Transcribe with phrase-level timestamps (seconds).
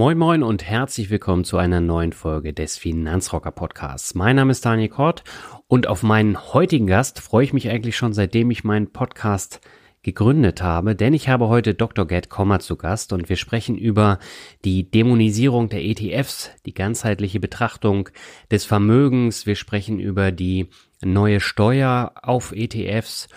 [0.00, 4.14] Moin Moin und herzlich willkommen zu einer neuen Folge des Finanzrocker Podcasts.
[4.14, 5.24] Mein Name ist Daniel Kort
[5.68, 9.60] und auf meinen heutigen Gast freue ich mich eigentlich schon seitdem ich meinen Podcast
[10.00, 12.06] gegründet habe, denn ich habe heute Dr.
[12.06, 14.18] Gerd Kommer zu Gast und wir sprechen über
[14.64, 18.08] die Dämonisierung der ETFs, die ganzheitliche Betrachtung
[18.50, 20.70] des Vermögens, wir sprechen über die
[21.02, 23.28] neue Steuer auf ETFs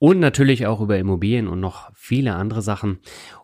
[0.00, 2.98] und natürlich auch über Immobilien und noch viele andere Sachen.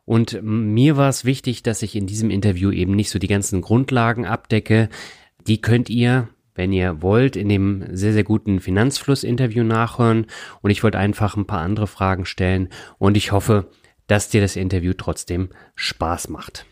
[0.07, 3.61] Und mir war es wichtig, dass ich in diesem Interview eben nicht so die ganzen
[3.61, 4.89] Grundlagen abdecke.
[5.47, 10.27] Die könnt ihr, wenn ihr wollt, in dem sehr, sehr guten Finanzfluss-Interview nachhören.
[10.63, 12.69] Und ich wollte einfach ein paar andere Fragen stellen.
[12.99, 13.69] Und ich hoffe,
[14.07, 16.67] dass dir das Interview trotzdem Spaß macht.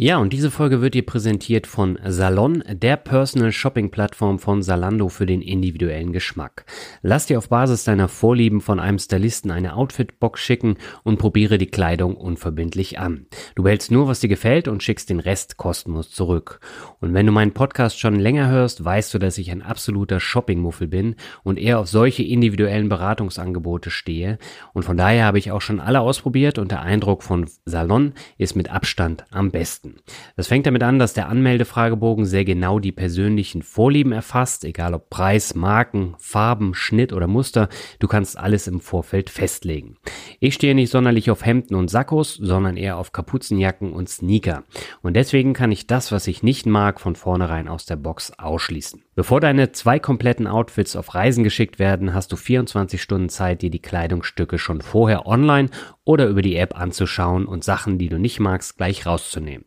[0.00, 5.08] Ja, und diese Folge wird dir präsentiert von Salon, der Personal Shopping Plattform von Salando
[5.08, 6.66] für den individuellen Geschmack.
[7.02, 11.66] Lass dir auf Basis deiner Vorlieben von einem Stylisten eine Outfit-Box schicken und probiere die
[11.66, 13.26] Kleidung unverbindlich an.
[13.56, 16.60] Du behältst nur, was dir gefällt und schickst den Rest kostenlos zurück.
[17.00, 20.86] Und wenn du meinen Podcast schon länger hörst, weißt du, dass ich ein absoluter Shopping-Muffel
[20.86, 24.38] bin und eher auf solche individuellen Beratungsangebote stehe.
[24.72, 28.54] Und von daher habe ich auch schon alle ausprobiert und der Eindruck von Salon ist
[28.54, 30.02] mit Abstand am besten leisten.
[30.36, 35.10] Das fängt damit an, dass der Anmeldefragebogen sehr genau die persönlichen Vorlieben erfasst, egal ob
[35.10, 37.68] Preis, Marken, Farben, Schnitt oder Muster,
[37.98, 39.96] du kannst alles im Vorfeld festlegen.
[40.40, 44.64] Ich stehe nicht sonderlich auf Hemden und Sakkos, sondern eher auf Kapuzenjacken und Sneaker.
[45.02, 49.02] Und deswegen kann ich das, was ich nicht mag, von vornherein aus der Box ausschließen.
[49.18, 53.70] Bevor deine zwei kompletten Outfits auf Reisen geschickt werden, hast du 24 Stunden Zeit, dir
[53.70, 55.70] die Kleidungsstücke schon vorher online
[56.04, 59.64] oder über die App anzuschauen und Sachen, die du nicht magst, gleich rauszunehmen.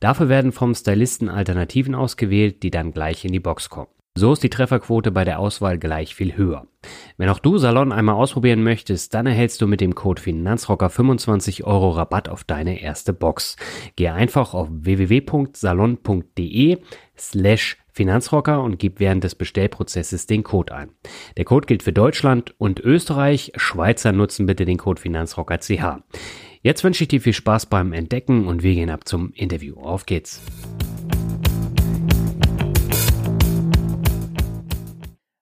[0.00, 3.86] Dafür werden vom Stylisten Alternativen ausgewählt, die dann gleich in die Box kommen.
[4.16, 6.66] So ist die Trefferquote bei der Auswahl gleich viel höher.
[7.18, 11.62] Wenn auch du Salon einmal ausprobieren möchtest, dann erhältst du mit dem Code Finanzrocker 25
[11.62, 13.54] Euro Rabatt auf deine erste Box.
[13.94, 15.58] Gehe einfach auf www.salon.de
[17.16, 20.90] slash Finanzrocker und gib während des Bestellprozesses den Code ein.
[21.36, 23.50] Der Code gilt für Deutschland und Österreich.
[23.56, 26.04] Schweizer nutzen bitte den Code Finanzrocker CH.
[26.62, 29.80] Jetzt wünsche ich dir viel Spaß beim Entdecken und wir gehen ab zum Interview.
[29.80, 30.40] Auf geht's!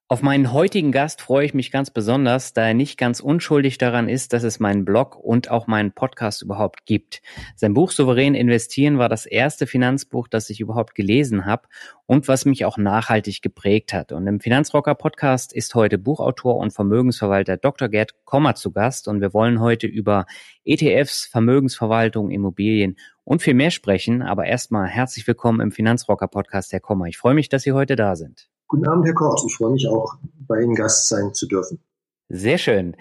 [0.08, 4.08] Auf meinen heutigen Gast freue ich mich ganz besonders, da er nicht ganz unschuldig daran
[4.08, 7.22] ist, dass es meinen Blog und auch meinen Podcast überhaupt gibt.
[7.56, 11.66] Sein Buch Souverän investieren war das erste Finanzbuch, das ich überhaupt gelesen habe
[12.06, 14.12] und was mich auch nachhaltig geprägt hat.
[14.12, 17.88] Und im Finanzrocker Podcast ist heute Buchautor und Vermögensverwalter Dr.
[17.88, 20.26] Gerd Kommer zu Gast und wir wollen heute über
[20.64, 24.22] ETFs, Vermögensverwaltung, Immobilien und viel mehr sprechen.
[24.22, 27.06] Aber erstmal herzlich willkommen im Finanzrocker Podcast, Herr Kommer.
[27.06, 28.48] Ich freue mich, dass Sie heute da sind.
[28.68, 29.42] Guten Abend, Herr Kort.
[29.46, 30.16] Ich freue mich auch,
[30.46, 31.78] bei Ihnen Gast sein zu dürfen.
[32.28, 32.96] Sehr schön.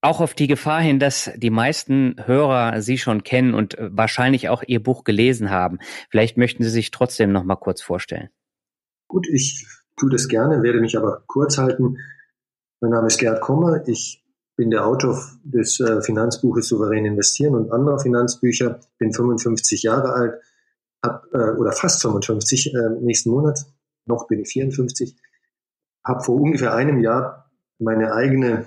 [0.00, 4.62] Auch auf die Gefahr hin, dass die meisten Hörer Sie schon kennen und wahrscheinlich auch
[4.66, 5.78] Ihr Buch gelesen haben.
[6.10, 8.30] Vielleicht möchten Sie sich trotzdem noch mal kurz vorstellen.
[9.08, 11.98] Gut, ich tue das gerne, werde mich aber kurz halten.
[12.80, 13.86] Mein Name ist Gerd Kommer.
[13.88, 14.24] Ich
[14.56, 18.80] bin der Autor des äh, Finanzbuches Souverän investieren und anderer Finanzbücher.
[18.98, 20.34] Bin 55 Jahre alt,
[21.02, 23.66] hab, äh, oder fast 55 äh, nächsten Monat
[24.06, 25.16] noch bin ich 54,
[26.04, 28.66] habe vor ungefähr einem Jahr meine eigene,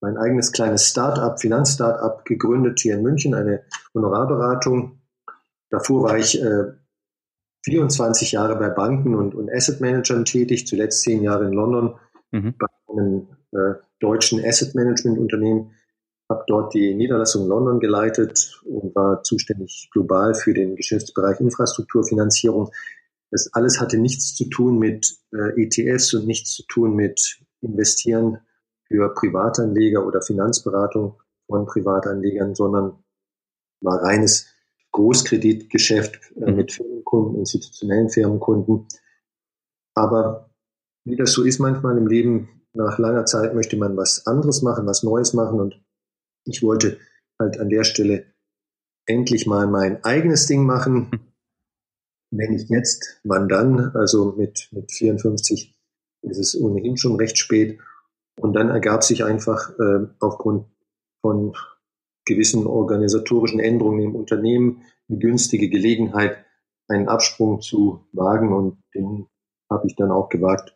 [0.00, 3.64] mein eigenes kleines Start-up, Finanz-Start-up gegründet hier in München, eine
[3.94, 5.00] Honorarberatung.
[5.70, 6.72] Davor war ich äh,
[7.64, 11.94] 24 Jahre bei Banken und, und Asset Managern tätig, zuletzt zehn Jahre in London
[12.32, 12.54] mhm.
[12.58, 15.72] bei einem äh, deutschen Asset Management Unternehmen,
[16.28, 22.70] habe dort die Niederlassung London geleitet und war zuständig global für den Geschäftsbereich Infrastrukturfinanzierung.
[23.32, 28.38] Das alles hatte nichts zu tun mit äh, ETFs und nichts zu tun mit Investieren
[28.86, 33.02] für Privatanleger oder Finanzberatung von Privatanlegern, sondern
[33.80, 34.46] war reines
[34.92, 36.56] Großkreditgeschäft äh, mhm.
[36.56, 38.86] mit Firmenkunden, institutionellen Firmenkunden.
[39.94, 40.50] Aber
[41.04, 44.86] wie das so ist manchmal im Leben, nach langer Zeit möchte man was anderes machen,
[44.86, 45.58] was Neues machen.
[45.58, 45.82] Und
[46.44, 46.98] ich wollte
[47.38, 48.26] halt an der Stelle
[49.06, 51.31] endlich mal mein eigenes Ding machen.
[52.34, 53.94] Wenn ich jetzt, wann dann?
[53.94, 55.74] Also mit, mit 54
[56.22, 57.78] ist es ohnehin schon recht spät.
[58.40, 60.66] Und dann ergab sich einfach äh, aufgrund
[61.20, 61.54] von
[62.24, 66.38] gewissen organisatorischen Änderungen im Unternehmen eine günstige Gelegenheit,
[66.88, 69.26] einen Absprung zu wagen und den
[69.70, 70.74] habe ich dann auch gewagt.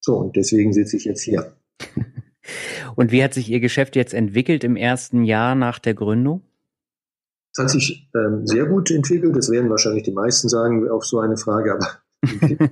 [0.00, 1.56] So, und deswegen sitze ich jetzt hier.
[2.96, 6.42] Und wie hat sich Ihr Geschäft jetzt entwickelt im ersten Jahr nach der Gründung?
[7.52, 9.36] Es hat sich ähm, sehr gut entwickelt.
[9.36, 11.88] Das werden wahrscheinlich die meisten sagen auf so eine Frage, aber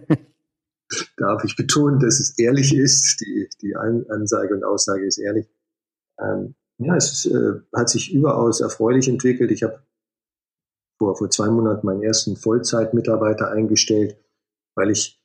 [1.16, 3.20] darf ich betonen, dass es ehrlich ist.
[3.20, 5.48] Die, die Ansage und Aussage ist ehrlich.
[6.20, 9.50] Ähm, ja, es äh, hat sich überaus erfreulich entwickelt.
[9.50, 9.82] Ich habe
[10.98, 14.16] vor, vor zwei Monaten meinen ersten Vollzeitmitarbeiter eingestellt,
[14.74, 15.20] weil ich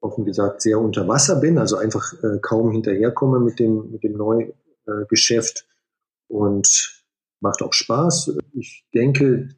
[0.00, 4.16] offen gesagt sehr unter Wasser bin, also einfach äh, kaum hinterherkomme mit dem, mit dem
[4.16, 6.97] Neugeschäft äh, und
[7.40, 8.38] macht auch Spaß.
[8.52, 9.50] Ich denke,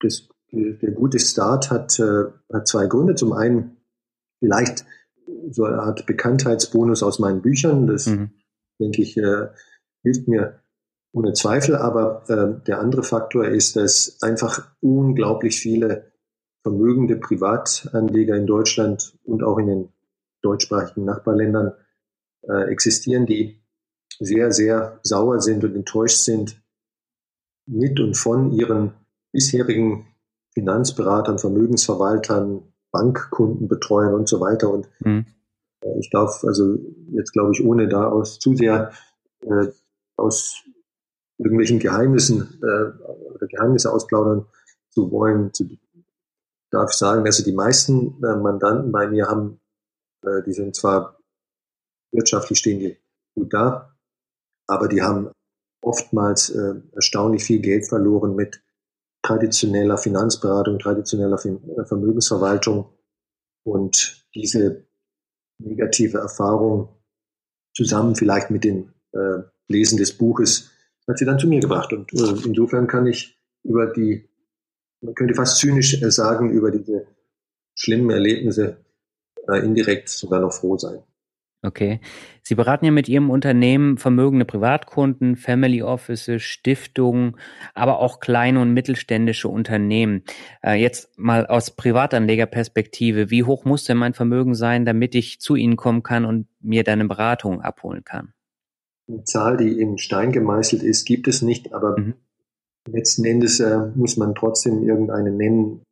[0.00, 3.14] das, der gute Start hat, äh, hat zwei Gründe.
[3.14, 3.76] Zum einen
[4.40, 4.84] vielleicht
[5.50, 7.86] so eine Art Bekanntheitsbonus aus meinen Büchern.
[7.86, 8.30] Das, mhm.
[8.80, 9.48] denke ich, äh,
[10.02, 10.60] hilft mir
[11.12, 11.76] ohne Zweifel.
[11.76, 16.12] Aber äh, der andere Faktor ist, dass einfach unglaublich viele
[16.62, 19.88] vermögende Privatanleger in Deutschland und auch in den
[20.42, 21.72] deutschsprachigen Nachbarländern
[22.42, 23.62] äh, existieren, die
[24.18, 26.59] sehr, sehr sauer sind und enttäuscht sind
[27.70, 28.92] mit und von ihren
[29.32, 30.06] bisherigen
[30.54, 34.70] Finanzberatern, Vermögensverwaltern, Bankkundenbetreuern und so weiter.
[34.70, 35.26] Und mhm.
[35.82, 36.76] äh, ich darf also
[37.12, 38.92] jetzt, glaube ich, ohne da aus zu sehr
[39.42, 39.68] äh,
[40.16, 40.62] aus
[41.38, 44.46] irgendwelchen Geheimnissen äh, oder Geheimnisse ausplaudern
[44.90, 45.68] zu wollen, zu,
[46.70, 49.60] darf ich sagen, dass die meisten äh, Mandanten bei mir haben,
[50.22, 51.16] äh, die sind zwar
[52.12, 52.96] wirtschaftlich stehen die
[53.34, 53.94] gut da,
[54.66, 55.30] aber die haben
[55.82, 58.62] oftmals äh, erstaunlich viel Geld verloren mit
[59.22, 62.90] traditioneller Finanzberatung, traditioneller äh, Vermögensverwaltung
[63.64, 64.86] und diese
[65.58, 66.88] negative Erfahrung
[67.74, 70.70] zusammen vielleicht mit dem äh, Lesen des Buches
[71.06, 71.92] hat sie dann zu mir gebracht.
[71.92, 74.28] Und äh, insofern kann ich über die,
[75.00, 77.06] man könnte fast zynisch äh, sagen, über diese
[77.74, 78.84] schlimmen Erlebnisse
[79.48, 81.02] äh, indirekt sogar noch froh sein.
[81.62, 82.00] Okay.
[82.42, 87.36] Sie beraten ja mit Ihrem Unternehmen vermögende Privatkunden, Family Offices, Stiftungen,
[87.74, 90.22] aber auch kleine und mittelständische Unternehmen.
[90.62, 95.54] Äh, jetzt mal aus Privatanlegerperspektive, wie hoch muss denn mein Vermögen sein, damit ich zu
[95.54, 98.32] Ihnen kommen kann und mir dann eine Beratung abholen kann?
[99.06, 102.14] Eine Zahl, die in Stein gemeißelt ist, gibt es nicht, aber mhm.
[102.90, 105.82] letzten Endes äh, muss man trotzdem irgendeine nennen.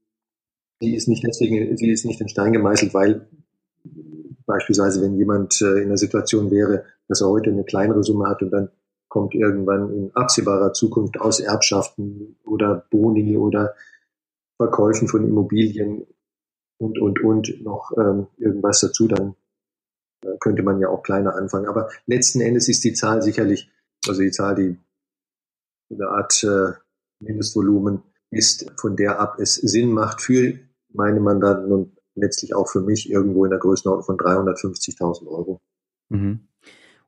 [0.80, 3.28] Sie ist nicht deswegen, sie ist nicht in Stein gemeißelt, weil
[4.48, 8.42] Beispielsweise, wenn jemand äh, in der Situation wäre, dass er heute eine kleinere Summe hat
[8.42, 8.70] und dann
[9.08, 13.74] kommt irgendwann in absehbarer Zukunft aus Erbschaften oder Boni oder
[14.56, 16.06] Verkäufen von Immobilien
[16.78, 19.34] und, und, und noch ähm, irgendwas dazu, dann
[20.24, 21.66] äh, könnte man ja auch kleiner anfangen.
[21.66, 23.70] Aber letzten Endes ist die Zahl sicherlich,
[24.06, 24.78] also die Zahl, die
[25.90, 26.72] eine Art äh,
[27.20, 32.80] Mindestvolumen ist, von der ab es Sinn macht für meine Mandanten und letztlich auch für
[32.80, 35.60] mich irgendwo in der Größenordnung von 350.000 Euro.
[36.08, 36.48] Mhm.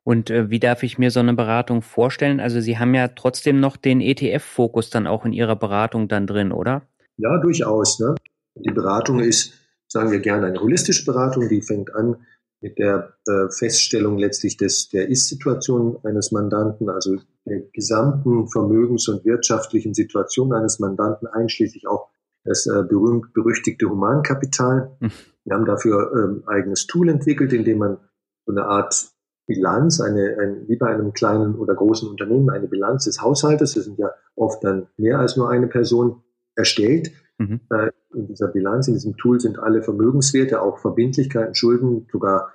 [0.02, 2.40] Und äh, wie darf ich mir so eine Beratung vorstellen?
[2.40, 6.52] Also Sie haben ja trotzdem noch den ETF-Fokus dann auch in Ihrer Beratung dann drin,
[6.52, 6.83] oder?
[7.19, 8.00] Ja, durchaus.
[8.00, 8.14] Ne?
[8.55, 9.52] Die Beratung ist,
[9.88, 12.17] sagen wir gerne, eine holistische Beratung, die fängt an
[12.62, 19.25] mit der äh, Feststellung letztlich des, der Ist-Situation eines Mandanten, also der gesamten vermögens- und
[19.25, 22.11] wirtschaftlichen Situation eines Mandanten, einschließlich auch
[22.44, 24.97] das äh, berühmt-berüchtigte Humankapital.
[25.00, 25.11] Hm.
[25.44, 27.99] Wir haben dafür ähm, eigenes Tool entwickelt, in dem man
[28.47, 29.11] so eine Art
[29.47, 33.85] Bilanz, eine, ein, wie bei einem kleinen oder großen Unternehmen, eine Bilanz des Haushaltes, das
[33.85, 36.23] sind ja oft dann mehr als nur eine Person,
[36.56, 37.12] erstellt.
[37.38, 37.61] Mhm.
[37.70, 42.52] Äh, in dieser Bilanz, in diesem Tool sind alle Vermögenswerte, auch Verbindlichkeiten, Schulden, sogar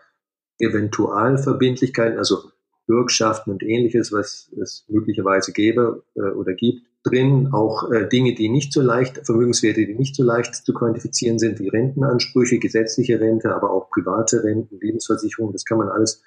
[0.60, 2.51] Eventualverbindlichkeiten, also
[2.88, 8.50] Bürgschaften und ähnliches, was es möglicherweise gäbe äh, oder gibt, drin, auch äh, Dinge, die
[8.50, 13.56] nicht so leicht, Vermögenswerte, die nicht so leicht zu quantifizieren sind, wie Rentenansprüche, gesetzliche Rente,
[13.56, 16.24] aber auch private Renten, Lebensversicherung, das kann man alles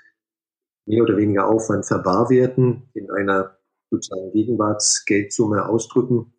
[0.87, 3.59] mehr oder weniger Aufwand verwahrwerten, in einer
[3.91, 6.33] sozusagen Gegenwartsgeldsumme ausdrücken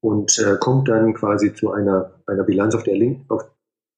[0.00, 3.50] und äh, kommt dann quasi zu einer, einer Bilanz auf der linken, auf,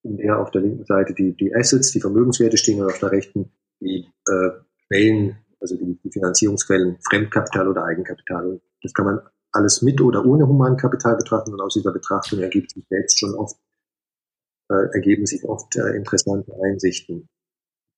[0.02, 3.12] in der auf der linken Seite die, die Assets, die Vermögenswerte stehen und auf der
[3.12, 4.50] rechten die äh,
[4.87, 8.47] Quellen, also die, die Finanzierungsquellen, Fremdkapital oder Eigenkapital.
[8.47, 9.20] Und das kann man
[9.52, 13.57] alles mit oder ohne Humankapital betrachten und aus dieser Betrachtung ergibt sich selbst schon oft,
[14.69, 17.28] äh, ergeben sich oft äh, interessante Einsichten.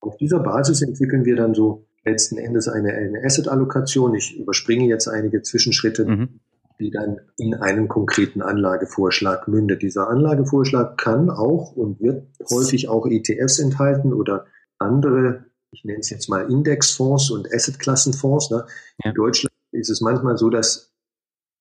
[0.01, 4.15] Auf dieser Basis entwickeln wir dann so letzten Endes eine, eine Asset-Allokation.
[4.15, 6.41] Ich überspringe jetzt einige Zwischenschritte, mhm.
[6.81, 9.83] die dann in einen konkreten Anlagevorschlag mündet.
[9.83, 14.47] Dieser Anlagevorschlag kann auch und wird häufig auch ETFs enthalten oder
[14.79, 18.51] andere, ich nenne es jetzt mal Indexfonds und Assetklassenfonds.
[18.51, 18.67] Ne?
[19.05, 19.11] Ja.
[19.11, 20.92] In Deutschland ist es manchmal so, dass,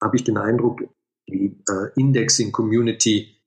[0.02, 0.82] habe ich den Eindruck,
[1.30, 3.42] die äh, Indexing-Community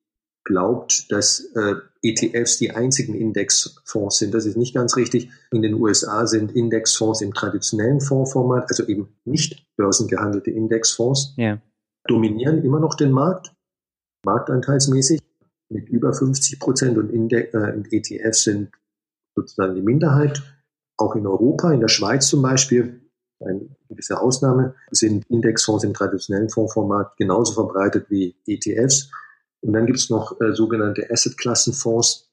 [0.45, 4.35] glaubt, dass äh, ETFs die einzigen Indexfonds sind.
[4.35, 5.31] Das ist nicht ganz richtig.
[5.51, 11.61] In den USA sind Indexfonds im traditionellen Fondsformat, also eben nicht börsengehandelte Indexfonds, ja.
[12.07, 13.55] dominieren immer noch den Markt,
[14.25, 15.21] marktanteilsmäßig
[15.71, 18.71] mit über 50 Prozent und, Index, äh, ETFs sind
[19.35, 20.43] sozusagen die Minderheit.
[20.97, 23.01] Auch in Europa, in der Schweiz zum Beispiel,
[23.41, 29.11] eine gewisse Ausnahme, sind Indexfonds im traditionellen Fondsformat genauso verbreitet wie ETFs.
[29.63, 32.31] Und dann gibt es noch äh, sogenannte Asset-Klassenfonds.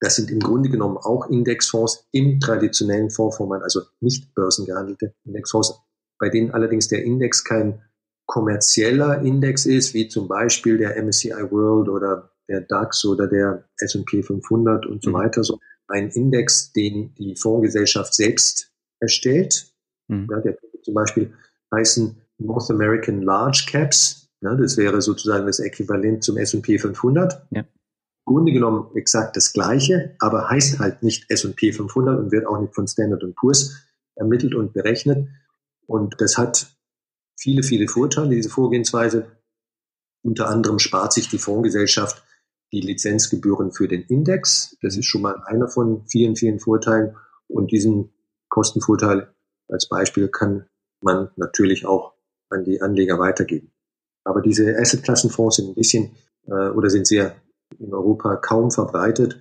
[0.00, 5.78] Das sind im Grunde genommen auch Indexfonds im traditionellen Fondsformat, also nicht börsengehandelte Indexfonds,
[6.18, 7.82] bei denen allerdings der Index kein
[8.26, 14.22] kommerzieller Index ist, wie zum Beispiel der MSCI World oder der DAX oder der S&P
[14.22, 15.14] 500 und so mhm.
[15.14, 15.44] weiter.
[15.44, 15.58] So
[15.88, 19.69] ein Index, den die Fondsgesellschaft selbst erstellt.
[20.10, 20.28] Mhm.
[20.30, 21.32] Ja, der könnte zum Beispiel
[21.74, 24.28] heißen North American Large Caps.
[24.40, 27.46] Ja, das wäre sozusagen das Äquivalent zum S&P 500.
[27.50, 27.60] Ja.
[27.60, 32.60] Im Grunde genommen exakt das Gleiche, aber heißt halt nicht S&P 500 und wird auch
[32.60, 35.28] nicht von Standard Poor's ermittelt und berechnet.
[35.86, 36.76] Und das hat
[37.38, 39.26] viele, viele Vorteile, diese Vorgehensweise.
[40.22, 42.22] Unter anderem spart sich die Fondsgesellschaft
[42.72, 44.76] die Lizenzgebühren für den Index.
[44.80, 47.16] Das ist schon mal einer von vielen, vielen Vorteilen.
[47.48, 48.12] Und diesen
[48.48, 49.34] Kostenvorteil
[49.70, 50.66] als Beispiel kann
[51.00, 52.14] man natürlich auch
[52.50, 53.72] an die Anleger weitergeben.
[54.24, 57.36] Aber diese Assetklassenfonds sind ein bisschen äh, oder sind sehr
[57.78, 59.38] in Europa kaum verbreitet,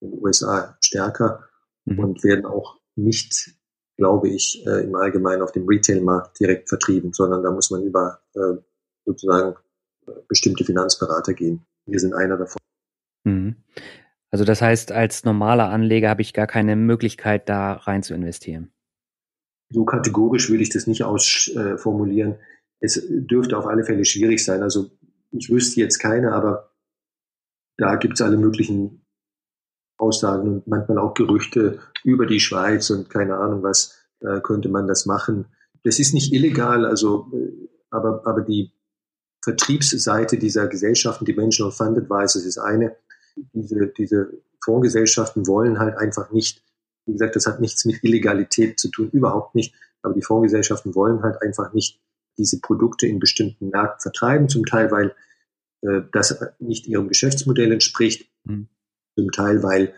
[0.00, 1.48] in den USA stärker
[1.84, 1.98] mhm.
[1.98, 3.54] und werden auch nicht,
[3.96, 8.20] glaube ich, äh, im Allgemeinen auf dem Retailmarkt direkt vertrieben, sondern da muss man über
[8.34, 8.56] äh,
[9.04, 9.56] sozusagen
[10.06, 11.66] äh, bestimmte Finanzberater gehen.
[11.86, 12.60] Wir sind einer davon.
[13.24, 13.56] Mhm.
[14.30, 18.70] Also das heißt, als normaler Anleger habe ich gar keine Möglichkeit, da rein zu investieren.
[19.70, 22.36] So kategorisch will ich das nicht ausformulieren.
[22.80, 24.62] Es dürfte auf alle Fälle schwierig sein.
[24.62, 24.90] Also
[25.30, 26.72] ich wüsste jetzt keine, aber
[27.76, 29.06] da gibt es alle möglichen
[29.96, 34.86] Aussagen und manchmal auch Gerüchte über die Schweiz und keine Ahnung was äh, könnte man
[34.86, 35.46] das machen.
[35.84, 38.72] Das ist nicht illegal, also äh, aber, aber die
[39.42, 42.96] Vertriebsseite dieser Gesellschaften, die Menschen und Funded das ist eine.
[43.52, 44.30] Diese, diese
[44.62, 46.62] Fondsgesellschaften wollen halt einfach nicht,
[47.10, 49.74] wie gesagt, das hat nichts mit Illegalität zu tun, überhaupt nicht.
[50.02, 52.00] Aber die Fondsgesellschaften wollen halt einfach nicht
[52.38, 55.14] diese Produkte in bestimmten Märkten vertreiben, zum Teil, weil
[55.82, 58.68] äh, das nicht ihrem Geschäftsmodell entspricht, mhm.
[59.16, 59.94] zum Teil, weil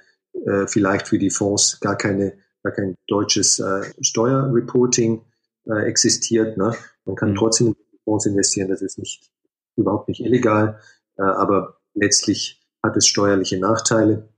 [0.47, 5.25] äh, vielleicht für die Fonds gar keine gar kein deutsches äh, Steuerreporting
[5.67, 6.57] äh, existiert.
[6.57, 6.75] Ne?
[7.05, 7.37] Man kann mhm.
[7.37, 9.31] trotzdem in Fonds investieren, das ist nicht
[9.77, 10.79] überhaupt nicht illegal,
[11.19, 14.29] äh, aber letztlich hat es steuerliche Nachteile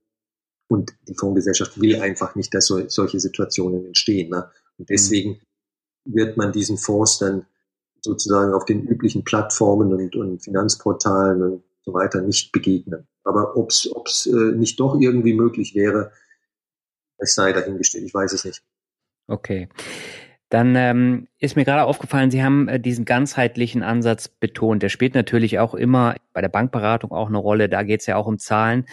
[0.75, 4.31] und die Fondsgesellschaft will einfach nicht, dass so, solche Situationen entstehen.
[4.31, 4.51] Ne?
[4.79, 4.95] Und mhm.
[4.95, 5.41] deswegen
[6.05, 7.47] wird man diesen Fonds dann
[8.01, 13.07] sozusagen auf den üblichen Plattformen und, und Finanzportalen und so weiter nicht begegnen.
[13.25, 16.13] Aber ob es äh, nicht doch irgendwie möglich wäre,
[17.19, 18.05] es sei dahingestellt.
[18.05, 18.63] Ich weiß es nicht.
[19.27, 19.69] Okay.
[20.51, 24.83] Dann ähm, ist mir gerade aufgefallen, Sie haben äh, diesen ganzheitlichen Ansatz betont.
[24.83, 27.69] Der spielt natürlich auch immer bei der Bankberatung auch eine Rolle.
[27.69, 28.87] Da geht es ja auch um Zahlen.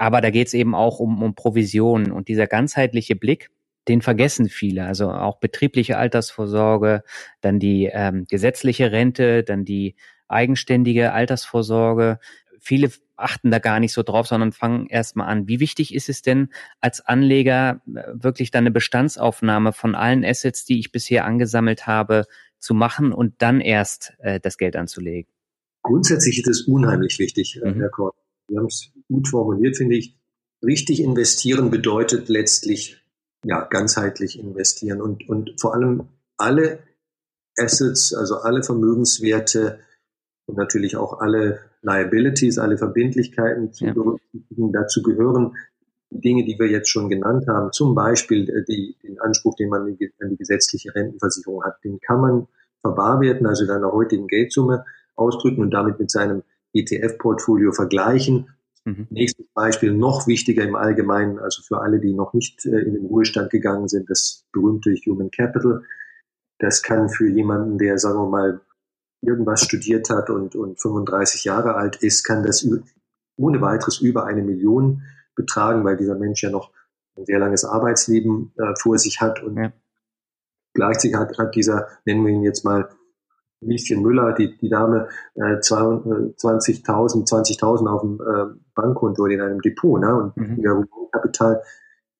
[0.00, 2.10] Aber da geht es eben auch um, um Provisionen.
[2.10, 3.50] Und dieser ganzheitliche Blick,
[3.86, 4.86] den vergessen viele.
[4.86, 7.04] Also auch betriebliche Altersvorsorge,
[7.42, 12.18] dann die ähm, gesetzliche Rente, dann die eigenständige Altersvorsorge.
[12.60, 15.48] Viele achten da gar nicht so drauf, sondern fangen erstmal an.
[15.48, 16.48] Wie wichtig ist es denn
[16.80, 22.24] als Anleger äh, wirklich dann eine Bestandsaufnahme von allen Assets, die ich bisher angesammelt habe,
[22.58, 25.30] zu machen und dann erst äh, das Geld anzulegen?
[25.82, 27.80] Grundsätzlich ist es unheimlich wichtig, äh, mhm.
[27.80, 28.14] Herr Kort.
[28.50, 30.16] Wir haben es gut formuliert, finde ich.
[30.62, 33.02] Richtig investieren bedeutet letztlich
[33.44, 36.80] ja, ganzheitlich investieren und, und vor allem alle
[37.56, 39.78] Assets, also alle Vermögenswerte
[40.46, 43.92] und natürlich auch alle Liabilities, alle Verbindlichkeiten zu ja.
[43.94, 44.72] berücksichtigen.
[44.72, 45.56] Dazu gehören
[46.10, 49.82] Dinge, die wir jetzt schon genannt haben, zum Beispiel äh, die, den Anspruch, den man
[49.82, 49.96] an
[50.30, 52.48] die gesetzliche Rentenversicherung hat, den kann man
[52.82, 58.48] verwahrwerten, also in einer heutigen Geldsumme ausdrücken und damit mit seinem ETF-Portfolio vergleichen
[58.84, 59.08] Mhm.
[59.10, 63.06] Nächstes Beispiel, noch wichtiger im Allgemeinen, also für alle, die noch nicht äh, in den
[63.06, 65.82] Ruhestand gegangen sind, das berühmte Human Capital.
[66.58, 68.60] Das kann für jemanden, der, sagen wir mal,
[69.22, 72.66] irgendwas studiert hat und, und 35 Jahre alt ist, kann das
[73.36, 75.02] ohne weiteres über eine Million
[75.34, 76.72] betragen, weil dieser Mensch ja noch
[77.16, 79.72] ein sehr langes Arbeitsleben äh, vor sich hat und ja.
[80.72, 82.88] gleichzeitig hat, hat dieser, nennen wir ihn jetzt mal
[83.60, 89.60] Lieschen Müller, die, die Dame, äh, 20.000 20.000 auf dem äh, Bankkonto oder in einem
[89.60, 90.14] Depot, ne?
[90.14, 90.58] Und mhm.
[90.60, 91.62] ihr Kapital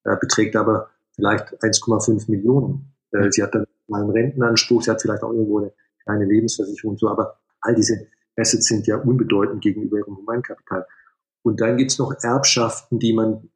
[0.04, 2.92] äh, beträgt aber vielleicht 1,5 Millionen.
[3.12, 3.32] Äh, mhm.
[3.32, 5.72] Sie hat dann einen Rentenanspruch, sie hat vielleicht auch irgendwo eine
[6.04, 8.06] kleine Lebensversicherung und so, aber all diese
[8.36, 10.86] Assets sind ja unbedeutend gegenüber ihrem Humankapital.
[11.42, 13.50] Und dann gibt's noch Erbschaften, die man,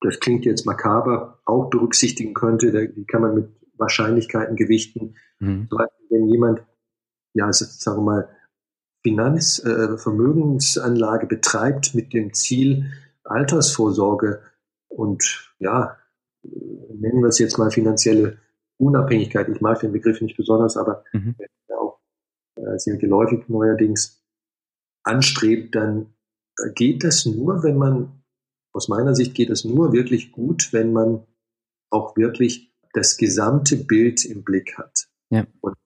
[0.00, 2.72] das klingt jetzt makaber, auch berücksichtigen könnte.
[2.88, 5.14] Die kann man mit Wahrscheinlichkeiten gewichten.
[5.38, 5.68] Mhm.
[6.10, 6.62] Wenn jemand,
[7.34, 8.28] ja, also, sagen wir mal,
[9.02, 12.92] Finanz, äh, Vermögensanlage betreibt mit dem Ziel
[13.24, 14.42] Altersvorsorge
[14.88, 15.96] und ja,
[16.42, 18.38] nennen wir es jetzt mal finanzielle
[18.78, 19.48] Unabhängigkeit.
[19.48, 21.36] Ich mag den Begriff nicht besonders, aber mhm.
[21.76, 22.00] auch
[22.56, 24.22] äh, sehr geläufig neuerdings
[25.04, 26.14] anstrebt, dann
[26.74, 28.22] geht das nur, wenn man,
[28.72, 31.26] aus meiner Sicht geht es nur wirklich gut, wenn man
[31.90, 35.08] auch wirklich das gesamte Bild im Blick hat.
[35.30, 35.46] Ja.
[35.60, 35.76] Und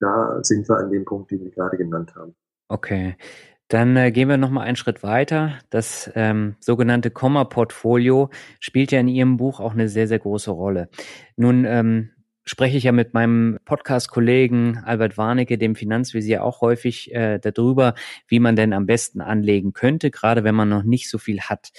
[0.00, 2.34] da sind wir an dem Punkt, den wir gerade genannt haben.
[2.68, 3.16] Okay.
[3.68, 5.58] Dann äh, gehen wir noch mal einen Schritt weiter.
[5.68, 10.88] Das ähm, sogenannte Komma-Portfolio spielt ja in Ihrem Buch auch eine sehr, sehr große Rolle.
[11.36, 12.10] Nun ähm,
[12.46, 17.94] spreche ich ja mit meinem Podcast-Kollegen Albert Warnecke, dem Finanzvisier, auch häufig äh, darüber,
[18.26, 21.70] wie man denn am besten anlegen könnte, gerade wenn man noch nicht so viel hat.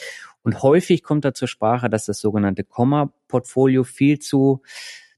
[0.43, 4.61] Und häufig kommt da zur Sprache, dass das sogenannte Komma-Portfolio viel zu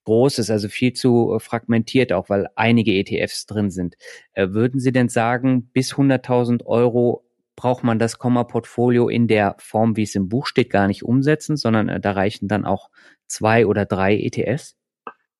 [0.05, 3.95] groß ist, also viel zu äh, fragmentiert, auch weil einige ETFs drin sind.
[4.33, 9.95] Äh, würden Sie denn sagen, bis 100.000 Euro braucht man das Komma-Portfolio in der Form,
[9.95, 12.89] wie es im Buch steht, gar nicht umsetzen, sondern äh, da reichen dann auch
[13.27, 14.75] zwei oder drei ETFs?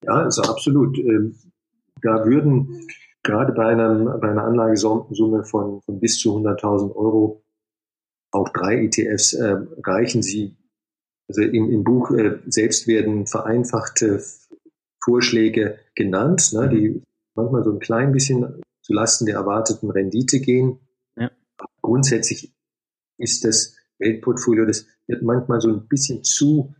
[0.03, 0.97] Ja, also absolut.
[0.99, 1.35] Ähm,
[2.01, 2.87] da würden
[3.23, 7.43] gerade bei, einem, bei einer Anlagesumme von, von bis zu 100.000 Euro
[8.31, 10.21] auch drei ETFs äh, reichen.
[10.21, 10.55] Sie,
[11.31, 14.23] also im, im Buch äh, selbst werden vereinfachte
[15.03, 17.01] Vorschläge genannt, ne, die
[17.35, 20.79] manchmal so ein klein bisschen zulasten der erwarteten Rendite gehen.
[21.17, 21.31] Ja.
[21.81, 22.53] Grundsätzlich
[23.17, 26.73] ist das Weltportfolio, das wird manchmal so ein bisschen zu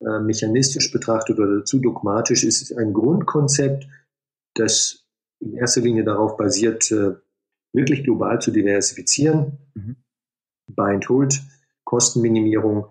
[0.00, 3.88] äh, mechanistisch betrachtet oder zu dogmatisch, ist es ein Grundkonzept,
[4.54, 5.04] das
[5.40, 7.14] in erster Linie darauf basiert, äh,
[7.72, 9.58] wirklich global zu diversifizieren.
[9.74, 9.96] Mhm.
[10.68, 11.42] Buy and Hold,
[11.84, 12.86] Kostenminimierung,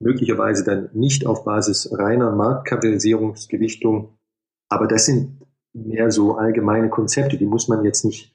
[0.00, 4.16] möglicherweise dann nicht auf Basis reiner Marktkapitalisierungsgewichtung.
[4.68, 5.40] Aber das sind
[5.72, 8.34] mehr so allgemeine Konzepte, die muss man jetzt nicht,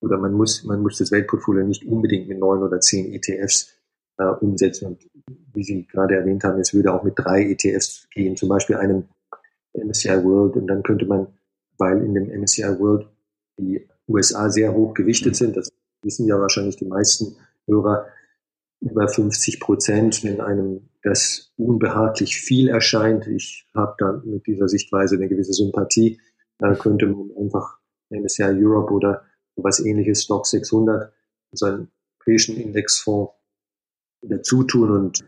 [0.00, 3.74] oder man muss, man muss das Weltportfolio nicht unbedingt mit neun oder zehn ETFs
[4.18, 4.86] äh, umsetzen.
[4.86, 5.08] Und
[5.52, 9.04] wie Sie gerade erwähnt haben, es würde auch mit drei ETFs gehen, zum Beispiel einem
[9.74, 10.56] MSCI World.
[10.56, 11.28] Und dann könnte man,
[11.78, 13.08] weil in dem MSCI World
[13.58, 15.70] die USA sehr hoch gewichtet sind, das
[16.02, 18.06] wissen ja wahrscheinlich die meisten Hörer,
[18.84, 23.26] über 50 Prozent, wenn einem das unbehaglich viel erscheint.
[23.26, 26.20] Ich habe da mit dieser Sichtweise eine gewisse Sympathie.
[26.58, 27.78] Da könnte man einfach
[28.10, 29.24] MSCI Europe oder
[29.56, 31.12] was ähnliches, Stock 600,
[31.52, 31.88] so einen
[32.24, 33.32] europäischen Indexfonds
[34.22, 35.24] dazu tun und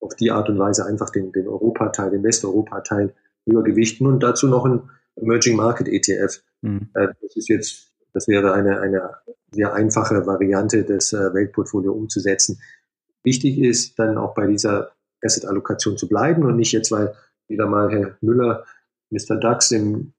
[0.00, 3.14] auf die Art und Weise einfach den, den Europateil, den Westeuropa-Teil
[3.46, 6.42] höher gewichten und dazu noch ein Emerging Market ETF.
[6.62, 6.88] Mhm.
[6.94, 9.10] Äh, das ist jetzt, das wäre eine, eine
[9.52, 12.60] sehr einfache Variante, das äh, Weltportfolio umzusetzen.
[13.24, 17.14] Wichtig ist dann auch bei dieser Asset-Allokation zu bleiben und nicht jetzt, weil
[17.48, 18.64] wieder mal Herr Müller,
[19.10, 19.36] Mr.
[19.36, 20.12] DAX im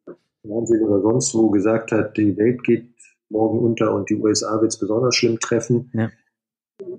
[0.45, 2.93] Fernsehen oder sonst wo gesagt hat, die Welt geht
[3.29, 5.91] morgen unter und die USA wird es besonders schlimm treffen.
[5.93, 6.09] Ja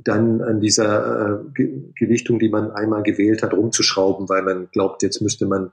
[0.03, 5.21] dann an dieser äh, Gewichtung, die man einmal gewählt hat, rumzuschrauben, weil man glaubt, jetzt
[5.21, 5.73] müsste man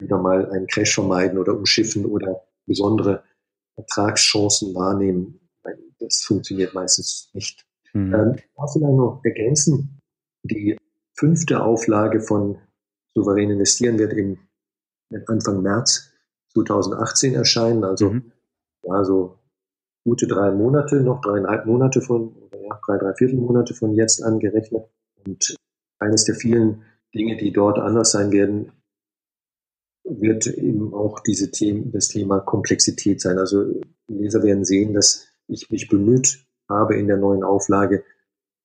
[0.00, 3.22] wieder mal einen Crash vermeiden oder umschiffen oder besondere
[3.76, 5.40] Ertragschancen wahrnehmen.
[5.98, 7.64] Das funktioniert meistens nicht.
[7.92, 8.14] Mhm.
[8.14, 10.00] Ähm, ich darf vielleicht noch ergänzen,
[10.44, 10.78] die
[11.14, 12.58] fünfte Auflage von
[13.14, 14.38] Souverän investieren wird im
[15.26, 16.10] Anfang März
[16.54, 18.32] 2018 erscheinen, also mhm.
[18.84, 19.38] ja, so
[20.04, 24.38] gute drei Monate, noch dreieinhalb Monate von, oder ja, drei, drei Viertelmonate von jetzt an
[24.38, 24.88] gerechnet.
[25.24, 25.54] Und
[25.98, 26.82] eines der vielen
[27.14, 28.72] Dinge, die dort anders sein werden,
[30.04, 33.38] wird eben auch diese Themen, das Thema Komplexität sein.
[33.38, 38.04] Also Leser werden sehen, dass ich mich bemüht habe, in der neuen Auflage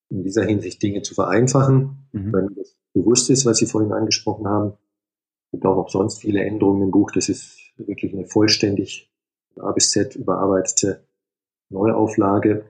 [0.10, 2.34] in dieser Hinsicht Dinge zu vereinfachen, mhm.
[2.34, 4.74] wenn das bewusst ist, was Sie vorhin angesprochen haben.
[5.46, 7.12] Es gibt auch noch sonst viele Änderungen im Buch.
[7.12, 9.12] Das ist wirklich eine vollständig
[9.60, 11.04] A bis Z überarbeitete
[11.70, 12.66] Neuauflage.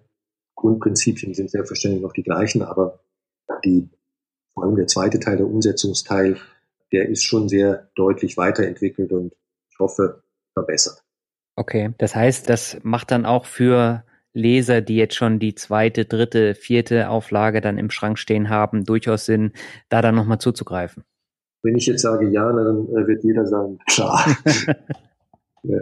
[0.56, 3.00] Grundprinzipien sind selbstverständlich noch die gleichen, aber
[3.64, 3.90] die,
[4.54, 6.38] vor allem der zweite Teil, der Umsetzungsteil,
[6.92, 9.34] der ist schon sehr deutlich weiterentwickelt und
[9.70, 10.24] ich hoffe
[10.54, 11.04] verbessert.
[11.56, 16.54] Okay, das heißt, das macht dann auch für Leser, die jetzt schon die zweite, dritte,
[16.56, 19.52] vierte Auflage dann im Schrank stehen haben, durchaus Sinn,
[19.90, 21.04] da dann nochmal zuzugreifen.
[21.64, 24.26] Wenn ich jetzt sage ja, dann äh, wird jeder sagen, klar.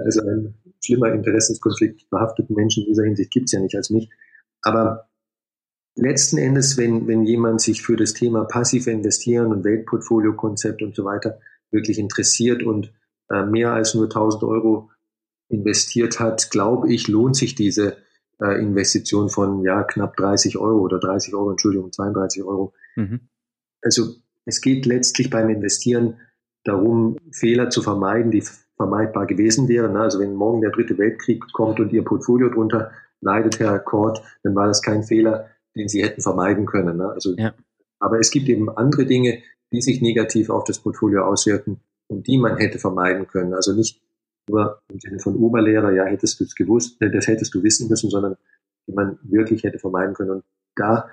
[0.05, 4.09] also ein schlimmer Interessenskonflikt behafteten Menschen in dieser Hinsicht gibt es ja nicht als mich.
[4.61, 5.09] Aber
[5.95, 11.05] letzten Endes, wenn, wenn jemand sich für das Thema passiv investieren und Weltportfolio-Konzept und so
[11.05, 11.39] weiter
[11.71, 12.93] wirklich interessiert und
[13.29, 14.91] äh, mehr als nur 1000 Euro
[15.49, 17.97] investiert hat, glaube ich, lohnt sich diese
[18.41, 22.73] äh, Investition von ja knapp 30 Euro oder 30 Euro, Entschuldigung, 32 Euro.
[22.95, 23.21] Mhm.
[23.81, 26.17] Also es geht letztlich beim Investieren
[26.63, 28.43] darum, Fehler zu vermeiden, die
[28.75, 29.95] vermeidbar gewesen wären.
[29.95, 34.55] Also wenn morgen der dritte Weltkrieg kommt und Ihr Portfolio drunter leidet, Herr Kort, dann
[34.55, 36.97] war das kein Fehler, den Sie hätten vermeiden können.
[36.97, 37.09] Ne?
[37.09, 37.53] Also, ja.
[37.99, 42.37] Aber es gibt eben andere Dinge, die sich negativ auf das Portfolio auswirken und die
[42.37, 43.53] man hätte vermeiden können.
[43.53, 44.01] Also nicht
[44.49, 47.87] nur im Sinne von Oberlehrer, ja, hättest du es gewusst, äh, das hättest du wissen
[47.87, 48.35] müssen, sondern
[48.87, 50.29] man wirklich hätte vermeiden können.
[50.31, 50.43] Und
[50.75, 51.09] da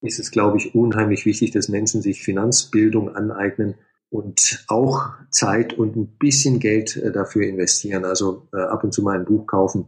[0.00, 3.74] ist es, glaube ich, unheimlich wichtig, dass Menschen sich Finanzbildung aneignen
[4.10, 8.04] und auch Zeit und ein bisschen Geld äh, dafür investieren.
[8.04, 9.86] Also äh, ab und zu mal ein Buch kaufen.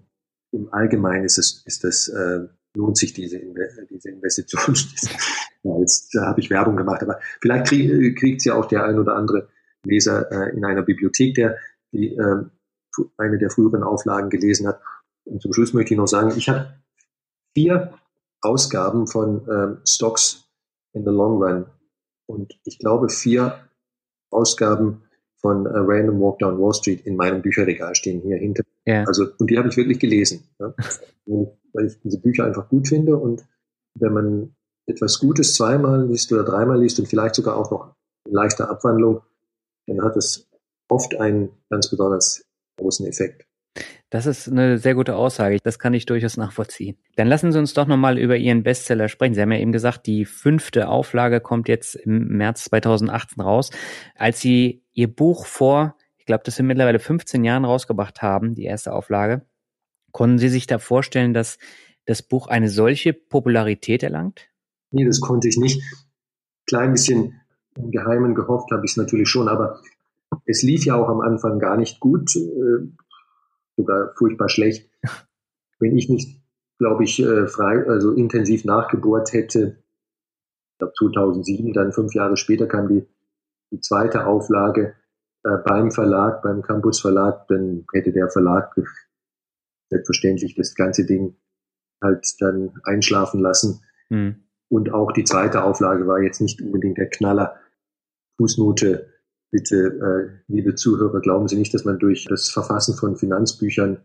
[0.53, 2.41] Im Allgemeinen ist es, ist das, äh,
[2.77, 3.41] lohnt sich diese,
[3.89, 4.77] diese Investition.
[5.63, 8.99] ja, jetzt äh, habe ich Werbung gemacht, aber vielleicht krieg, kriegt ja auch der ein
[8.99, 9.49] oder andere
[9.85, 11.57] Leser äh, in einer Bibliothek, der
[11.93, 12.45] die äh,
[13.17, 14.81] eine der früheren Auflagen gelesen hat.
[15.25, 16.75] Und zum Schluss möchte ich noch sagen, ich habe
[17.55, 17.95] vier
[18.41, 20.49] Ausgaben von ähm, Stocks
[20.93, 21.67] in the Long Run
[22.27, 23.69] und ich glaube vier
[24.31, 25.03] Ausgaben
[25.41, 28.63] von uh, Random Walk Down Wall Street in meinem Bücherregal stehen hier hinter.
[28.87, 29.05] Ja.
[29.05, 30.75] Also, und die habe ich wirklich gelesen, ja?
[31.27, 33.45] weil ich diese Bücher einfach gut finde und
[33.95, 34.55] wenn man
[34.87, 37.95] etwas Gutes zweimal liest oder dreimal liest und vielleicht sogar auch noch
[38.27, 39.23] in leichter Abwandlung,
[39.87, 40.49] dann hat es
[40.89, 42.45] oft einen ganz besonders
[42.81, 43.47] großen Effekt.
[44.11, 45.59] Das ist eine sehr gute Aussage.
[45.63, 46.99] Das kann ich durchaus nachvollziehen.
[47.15, 49.35] Dann lassen Sie uns doch nochmal über Ihren Bestseller sprechen.
[49.35, 53.71] Sie haben ja eben gesagt, die fünfte Auflage kommt jetzt im März 2018 raus.
[54.17, 58.65] Als Sie Ihr Buch vor, ich glaube, das sind mittlerweile 15 Jahren rausgebracht haben, die
[58.65, 59.47] erste Auflage,
[60.11, 61.59] konnten Sie sich da vorstellen, dass
[62.07, 64.49] das Buch eine solche Popularität erlangt?
[64.91, 65.81] Nee, das konnte ich nicht.
[66.67, 67.41] Klein bisschen
[67.77, 69.81] im Geheimen gehofft habe ich es natürlich schon, aber
[70.45, 72.89] es lief ja auch am Anfang gar nicht gut, äh,
[73.77, 74.91] sogar furchtbar schlecht.
[75.79, 76.43] Wenn ich nicht,
[76.79, 79.83] glaube ich, äh, frei, also intensiv nachgebohrt hätte,
[80.73, 83.07] ich glaube 2007, dann fünf Jahre später kam die,
[83.71, 84.95] die zweite Auflage
[85.45, 88.75] äh, beim Verlag, beim Campus Verlag, dann hätte der Verlag
[89.89, 91.37] selbstverständlich das ganze Ding
[92.03, 93.83] halt dann einschlafen lassen.
[94.09, 94.45] Mhm.
[94.69, 97.57] Und auch die zweite Auflage war jetzt nicht unbedingt der Knaller.
[98.39, 99.09] Fußnote
[99.51, 103.99] bitte, äh, liebe Zuhörer, glauben Sie nicht, dass man durch das Verfassen von Finanzbüchern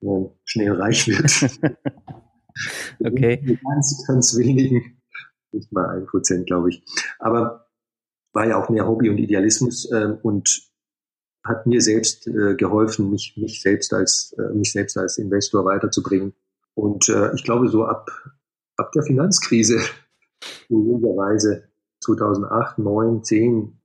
[0.00, 1.60] äh, schnell reich wird.
[3.00, 3.58] okay.
[3.62, 4.98] Ganz, ganz wenigen,
[5.52, 6.82] nicht mal ein Prozent, glaube ich.
[7.18, 7.68] Aber
[8.32, 10.68] war ja auch mehr Hobby und Idealismus äh, und
[11.44, 16.34] hat mir selbst äh, geholfen, mich, mich selbst als äh, mich selbst als Investor weiterzubringen.
[16.74, 18.10] Und äh, ich glaube, so ab,
[18.76, 19.80] ab der Finanzkrise,
[20.68, 21.68] logischerweise
[22.00, 23.77] 2008, 9, 10,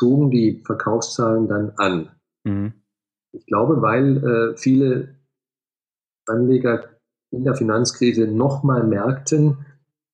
[0.00, 2.08] zogen die Verkaufszahlen dann an.
[2.44, 2.72] Mhm.
[3.32, 5.16] Ich glaube, weil äh, viele
[6.26, 6.88] Anleger
[7.30, 9.66] in der Finanzkrise nochmal merkten,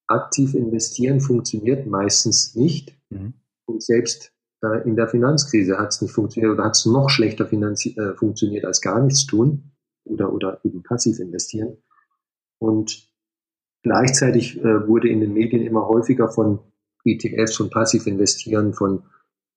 [0.09, 2.99] aktiv investieren funktioniert meistens nicht.
[3.11, 3.35] Mhm.
[3.65, 7.51] Und selbst äh, in der Finanzkrise hat es nicht funktioniert oder hat es noch schlechter
[7.51, 9.71] äh, funktioniert als gar nichts tun
[10.05, 11.77] oder, oder eben passiv investieren.
[12.59, 13.09] Und
[13.85, 16.59] gleichzeitig äh, wurde in den Medien immer häufiger von
[17.05, 19.05] ETFs, von passiv investieren, von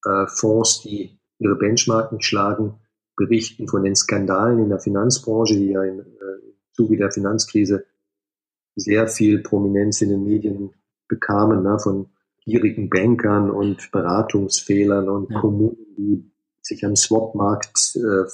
[0.06, 2.80] äh, Fonds, die ihre Benchmarken schlagen,
[3.16, 6.04] berichten von den Skandalen in der Finanzbranche, die ja im äh,
[6.74, 7.86] Zuge der Finanzkrise
[8.76, 10.72] sehr viel Prominenz in den Medien
[11.08, 12.10] bekamen, ne, von
[12.46, 15.40] gierigen Bankern und Beratungsfehlern und ja.
[15.40, 16.32] Kommunen, die
[16.62, 18.26] sich am Swap-Markt äh,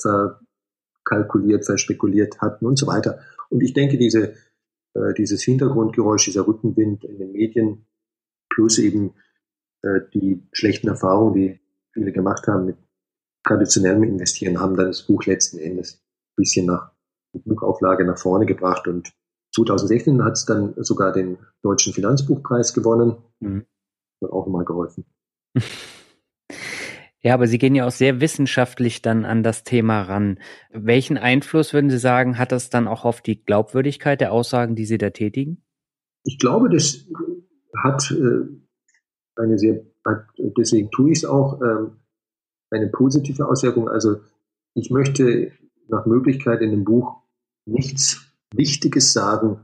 [1.04, 3.19] verkalkuliert, verspekuliert hatten und so weiter.
[3.49, 4.34] Und ich denke, diese,
[4.93, 7.86] äh, dieses Hintergrundgeräusch, dieser Rückenwind in den Medien
[8.49, 9.13] plus eben
[10.13, 11.60] die schlechten Erfahrungen, die
[11.93, 12.78] viele gemacht haben mit
[13.43, 16.91] traditionellem Investieren, haben dann das Buch letzten Endes ein bisschen nach
[17.34, 19.13] Buchauflage nach vorne gebracht und
[19.54, 23.17] 2016 hat es dann sogar den Deutschen Finanzbuchpreis gewonnen.
[23.39, 23.65] Mhm.
[24.21, 25.06] Hat auch mal geholfen.
[27.21, 30.38] Ja, aber Sie gehen ja auch sehr wissenschaftlich dann an das Thema ran.
[30.71, 34.86] Welchen Einfluss würden Sie sagen, hat das dann auch auf die Glaubwürdigkeit der Aussagen, die
[34.86, 35.63] Sie da tätigen?
[36.24, 37.08] Ich glaube, das
[37.84, 38.45] hat äh,
[39.36, 39.82] eine sehr,
[40.58, 41.98] deswegen tue ich es auch, ähm,
[42.71, 43.89] eine positive Auswirkung.
[43.89, 44.17] Also
[44.74, 45.52] ich möchte
[45.88, 47.21] nach Möglichkeit in dem Buch
[47.65, 49.60] nichts Wichtiges sagen,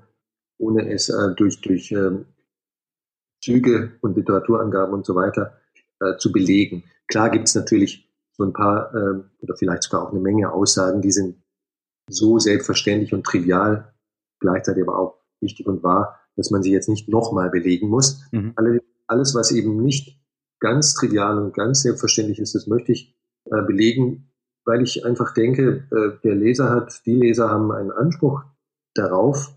[0.57, 2.23] ohne es äh, durch, durch äh,
[3.43, 5.57] Züge und Literaturangaben und so weiter
[5.99, 6.84] äh, zu belegen.
[7.07, 11.01] Klar gibt es natürlich so ein paar äh, oder vielleicht sogar auch eine Menge Aussagen,
[11.01, 11.41] die sind
[12.07, 13.93] so selbstverständlich und trivial,
[14.39, 18.21] gleichzeitig aber auch wichtig und wahr, dass man sie jetzt nicht nochmal belegen muss.
[18.31, 18.53] Mhm.
[18.55, 20.19] Alle, alles, was eben nicht
[20.59, 24.31] ganz trivial und ganz selbstverständlich ist, das möchte ich äh, belegen,
[24.65, 28.43] weil ich einfach denke, äh, der Leser hat, die Leser haben einen Anspruch
[28.93, 29.53] darauf,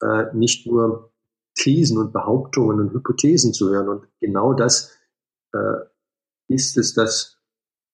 [0.00, 1.12] äh, nicht nur
[1.54, 3.88] Thesen und Behauptungen und Hypothesen zu hören.
[3.88, 4.92] Und genau das
[5.52, 5.58] äh,
[6.48, 7.38] ist es, das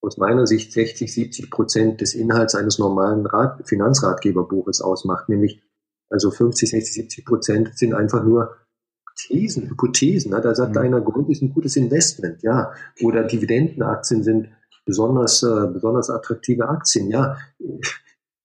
[0.02, 5.62] aus meiner Sicht 60, 70 Prozent des Inhalts eines normalen Rat Finanzratgeberbuches ausmacht, nämlich
[6.08, 8.56] also 50, 60, 70 Prozent sind einfach nur
[9.16, 10.32] Thesen, Hypothesen.
[10.32, 10.40] Ne?
[10.40, 10.82] Da sagt mhm.
[10.82, 12.72] einer, Grund ist ein gutes Investment, ja.
[13.02, 14.48] Oder Dividendenaktien sind
[14.84, 17.36] besonders, äh, besonders attraktive Aktien, ja.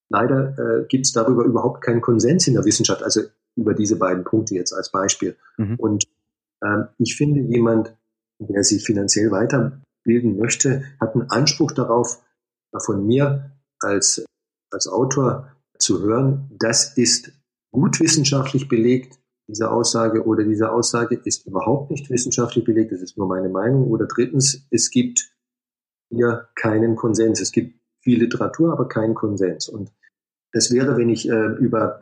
[0.10, 3.22] Leider äh, gibt es darüber überhaupt keinen Konsens in der Wissenschaft, also
[3.56, 5.36] über diese beiden Punkte jetzt als Beispiel.
[5.58, 5.76] Mhm.
[5.78, 6.06] Und
[6.64, 7.96] ähm, ich finde, jemand,
[8.40, 12.22] der sich finanziell weiterbilden möchte, hat einen Anspruch darauf,
[12.78, 14.26] von mir als,
[14.70, 17.32] als Autor zu hören, das ist
[17.72, 23.18] gut wissenschaftlich belegt, diese Aussage oder diese Aussage ist überhaupt nicht wissenschaftlich belegt, das ist
[23.18, 23.88] nur meine Meinung.
[23.88, 25.32] Oder drittens, es gibt
[26.10, 27.40] hier keinen Konsens.
[27.40, 29.70] Es gibt viel Literatur, aber keinen Konsens.
[29.70, 29.92] Und
[30.52, 32.02] das wäre, wenn ich äh, über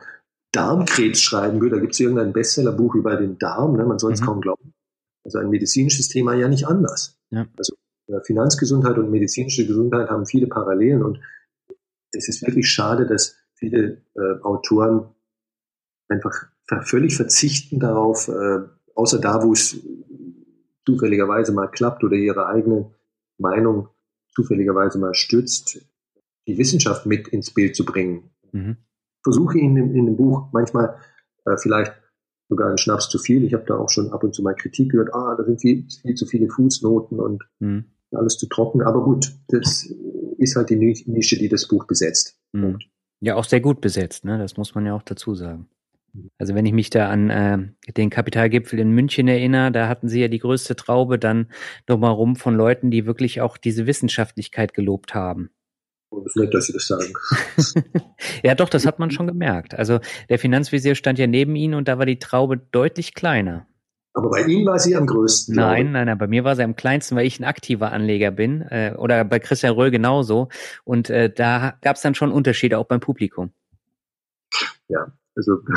[0.53, 3.85] Darmkrebs schreiben würde, da gibt es irgendein Bestsellerbuch über den Darm, ne?
[3.85, 4.25] man soll es mhm.
[4.25, 4.73] kaum glauben.
[5.25, 7.17] Also ein medizinisches Thema ja nicht anders.
[7.31, 7.47] Ja.
[7.57, 7.75] Also
[8.07, 11.19] äh, Finanzgesundheit und medizinische Gesundheit haben viele Parallelen und
[12.11, 15.07] es ist wirklich schade, dass viele äh, Autoren
[16.09, 16.52] einfach
[16.83, 18.59] völlig verzichten darauf, äh,
[18.95, 19.79] außer da, wo es
[20.85, 22.91] zufälligerweise mal klappt oder ihre eigene
[23.37, 23.89] Meinung
[24.33, 25.85] zufälligerweise mal stützt,
[26.47, 28.31] die Wissenschaft mit ins Bild zu bringen.
[28.51, 28.77] Mhm.
[29.23, 30.97] Versuche in dem, in dem Buch manchmal
[31.45, 31.93] äh, vielleicht
[32.49, 33.43] sogar einen Schnaps zu viel.
[33.45, 35.87] Ich habe da auch schon ab und zu mal Kritik gehört, ah, da sind viel,
[36.01, 37.85] viel zu viele Fußnoten und mhm.
[38.11, 38.81] alles zu trocken.
[38.81, 39.89] Aber gut, das
[40.37, 42.37] ist halt die Nische, die das Buch besetzt.
[42.51, 42.79] Mhm.
[43.21, 44.37] Ja, auch sehr gut besetzt, ne?
[44.37, 45.69] Das muss man ja auch dazu sagen.
[46.37, 47.57] Also wenn ich mich da an äh,
[47.93, 51.47] den Kapitalgipfel in München erinnere, da hatten sie ja die größte Traube dann
[51.87, 55.49] nochmal rum von Leuten, die wirklich auch diese Wissenschaftlichkeit gelobt haben.
[56.11, 57.13] Oh, das ist nett, dass Sie das sagen.
[58.43, 59.73] ja, doch, das hat man schon gemerkt.
[59.73, 59.99] Also
[60.29, 63.65] der Finanzvisier stand ja neben Ihnen und da war die Traube deutlich kleiner.
[64.13, 65.55] Aber bei Ihnen war sie am größten.
[65.55, 68.61] Nein, nein, nein, bei mir war sie am kleinsten, weil ich ein aktiver Anleger bin.
[68.61, 70.49] Äh, oder bei Christian Röll genauso.
[70.83, 73.51] Und äh, da gab es dann schon Unterschiede auch beim Publikum.
[74.87, 75.59] Ja, also.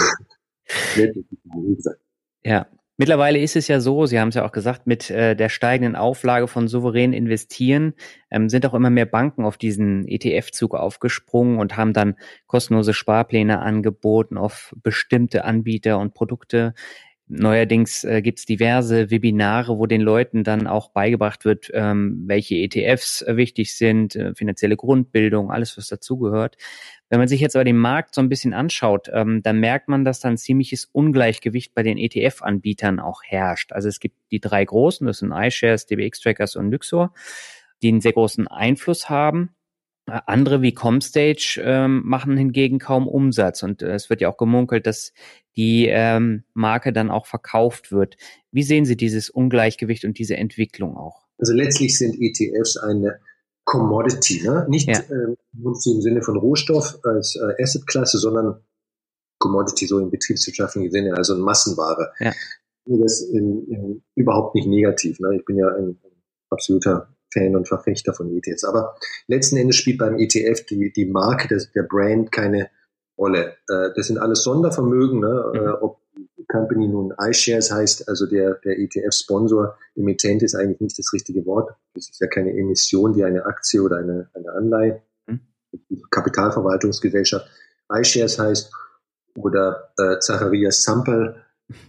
[2.45, 2.67] Ja.
[2.99, 5.97] Mittlerweile ist es ja so, Sie haben es ja auch gesagt, mit äh, der steigenden
[5.97, 7.93] Auflage von souverän investieren
[8.31, 12.17] ähm, sind auch immer mehr Banken auf diesen ETF-Zug aufgesprungen und haben dann
[12.47, 16.73] kostenlose Sparpläne angeboten auf bestimmte Anbieter und Produkte.
[17.29, 22.55] Neuerdings äh, gibt es diverse Webinare, wo den Leuten dann auch beigebracht wird, ähm, welche
[22.55, 26.57] ETFs wichtig sind, äh, finanzielle Grundbildung, alles, was dazugehört.
[27.09, 30.05] Wenn man sich jetzt aber den Markt so ein bisschen anschaut, ähm, dann merkt man,
[30.05, 33.73] dass da ein ziemliches Ungleichgewicht bei den ETF-Anbietern auch herrscht.
[33.73, 37.15] Also es gibt die drei großen, das sind iShares, DBX-Trackers und Luxor,
[37.83, 39.51] die einen sehr großen Einfluss haben.
[40.09, 44.37] Äh, andere wie Comstage ähm, machen hingegen kaum Umsatz und äh, es wird ja auch
[44.37, 45.13] gemunkelt, dass
[45.57, 48.17] die ähm, Marke dann auch verkauft wird.
[48.51, 51.27] Wie sehen Sie dieses Ungleichgewicht und diese Entwicklung auch?
[51.39, 53.21] Also letztlich sind ETFs eine
[53.67, 54.65] Commodity, ne?
[54.69, 55.01] nicht ja.
[55.01, 58.61] äh, im Sinne von Rohstoff als äh, Assetklasse, sondern
[59.39, 62.13] Commodity so im betriebswirtschaftlichen Sinne, also eine Massenware.
[62.21, 62.33] Ja.
[62.87, 65.19] Das in, in, überhaupt nicht negativ.
[65.19, 65.37] Ne?
[65.37, 68.63] Ich bin ja ein, ein absoluter Fan und Verfechter von ETFs.
[68.63, 68.95] Aber
[69.27, 72.71] letzten Endes spielt beim ETF die, die Marke, des, der Brand keine
[73.19, 73.57] Rolle.
[73.69, 75.45] Äh, das sind alles Sondervermögen, ne?
[75.53, 75.59] Mhm.
[75.59, 75.99] Äh, ob
[76.49, 81.75] Company nun iShares heißt, also der, der ETF-Sponsor, Emittent ist eigentlich nicht das richtige Wort.
[81.95, 85.03] Das ist ja keine Emission wie eine Aktie oder eine, eine Anleihe.
[85.27, 85.41] Mhm.
[86.11, 87.47] Kapitalverwaltungsgesellschaft.
[87.93, 88.73] iShares heißt,
[89.37, 91.37] oder äh, Zacharias Sample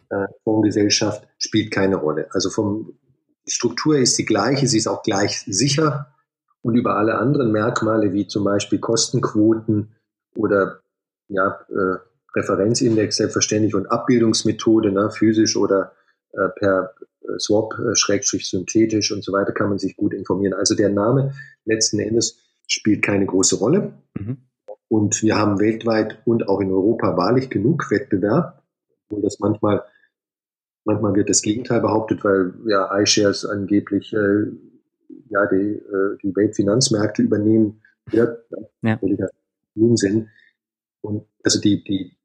[0.09, 2.27] äh, Fondsgesellschaft spielt keine Rolle.
[2.31, 2.97] Also vom,
[3.45, 6.13] die Struktur ist die gleiche, sie ist auch gleich sicher
[6.61, 9.95] und über alle anderen Merkmale wie zum Beispiel Kostenquoten
[10.35, 10.81] oder
[11.29, 11.97] ja, äh,
[12.37, 15.93] Referenzindex selbstverständlich und Abbildungsmethode, ne, physisch oder
[16.33, 20.53] äh, per äh, Swap, äh, Schrägstrich synthetisch und so weiter kann man sich gut informieren.
[20.53, 21.33] Also der Name
[21.65, 23.93] letzten Endes spielt keine große Rolle.
[24.17, 24.37] Mhm.
[24.89, 28.63] Und wir haben weltweit und auch in Europa wahrlich genug Wettbewerb,
[29.09, 29.83] wo das manchmal,
[30.85, 34.45] manchmal wird das Gegenteil behauptet, weil ja iShares angeblich äh,
[35.29, 38.45] ja die, äh, die Weltfinanzmärkte übernehmen wird.
[38.81, 38.99] Ja.
[39.75, 40.29] Unsinn.
[41.01, 42.16] Und also die, die,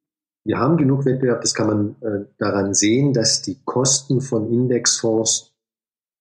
[0.44, 5.54] wir haben genug Wettbewerb, das kann man äh, daran sehen, dass die Kosten von Indexfonds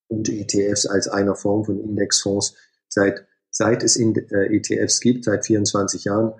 [0.07, 2.55] und ETFs als einer Form von Indexfonds
[2.87, 6.33] seit, seit es in, äh, ETFs gibt, seit 24 Jahren,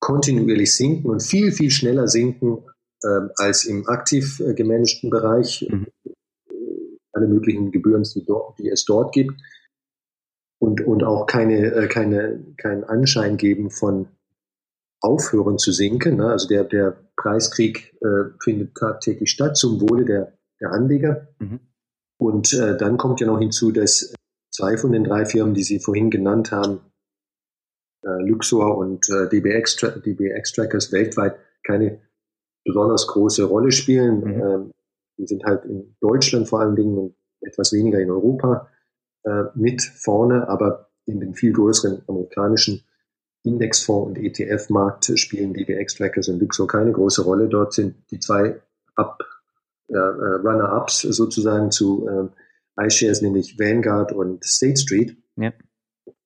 [0.00, 2.64] kontinuierlich sinken und viel, viel schneller sinken
[3.02, 5.66] äh, als im aktiv äh, gemanagten Bereich.
[5.70, 5.86] Mhm.
[7.12, 9.34] Alle möglichen Gebühren, die, dort, die es dort gibt.
[10.58, 14.08] Und, und auch keine, äh, keine, keinen Anschein geben von
[15.04, 16.16] aufhören zu sinken.
[16.16, 16.26] Ne?
[16.30, 21.28] Also der, der Preiskrieg äh, findet tagtäglich statt zum Wohle der, der Anleger.
[21.38, 21.60] Mhm.
[22.18, 24.14] Und äh, dann kommt ja noch hinzu, dass
[24.50, 26.80] zwei von den drei Firmen, die Sie vorhin genannt haben,
[28.02, 31.36] äh, Luxor und äh, DB, Extra, DB Extrackers weltweit
[31.66, 32.00] keine
[32.64, 34.20] besonders große Rolle spielen.
[34.20, 34.42] Mhm.
[34.42, 34.70] Ähm,
[35.18, 38.68] die sind halt in Deutschland vor allen Dingen und etwas weniger in Europa
[39.24, 42.84] äh, mit vorne, aber in den viel größeren amerikanischen
[43.44, 47.48] Indexfonds und ETF-Markt spielen DBX-Trackers und Luxor keine große Rolle.
[47.48, 48.60] Dort sind die zwei
[48.96, 49.22] Up,
[49.88, 55.52] äh, Runner-Ups sozusagen zu äh, iShares, nämlich Vanguard und State Street, ja.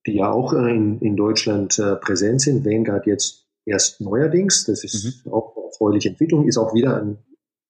[0.06, 2.64] die ja auch äh, in, in Deutschland äh, präsent sind.
[2.64, 5.32] Vanguard jetzt erst neuerdings, das ist mhm.
[5.32, 7.18] auch eine erfreuliche Entwicklung, ist auch wieder ein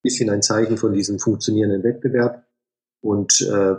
[0.03, 2.45] bisschen ein Zeichen von diesem funktionierenden Wettbewerb.
[3.01, 3.77] Und äh,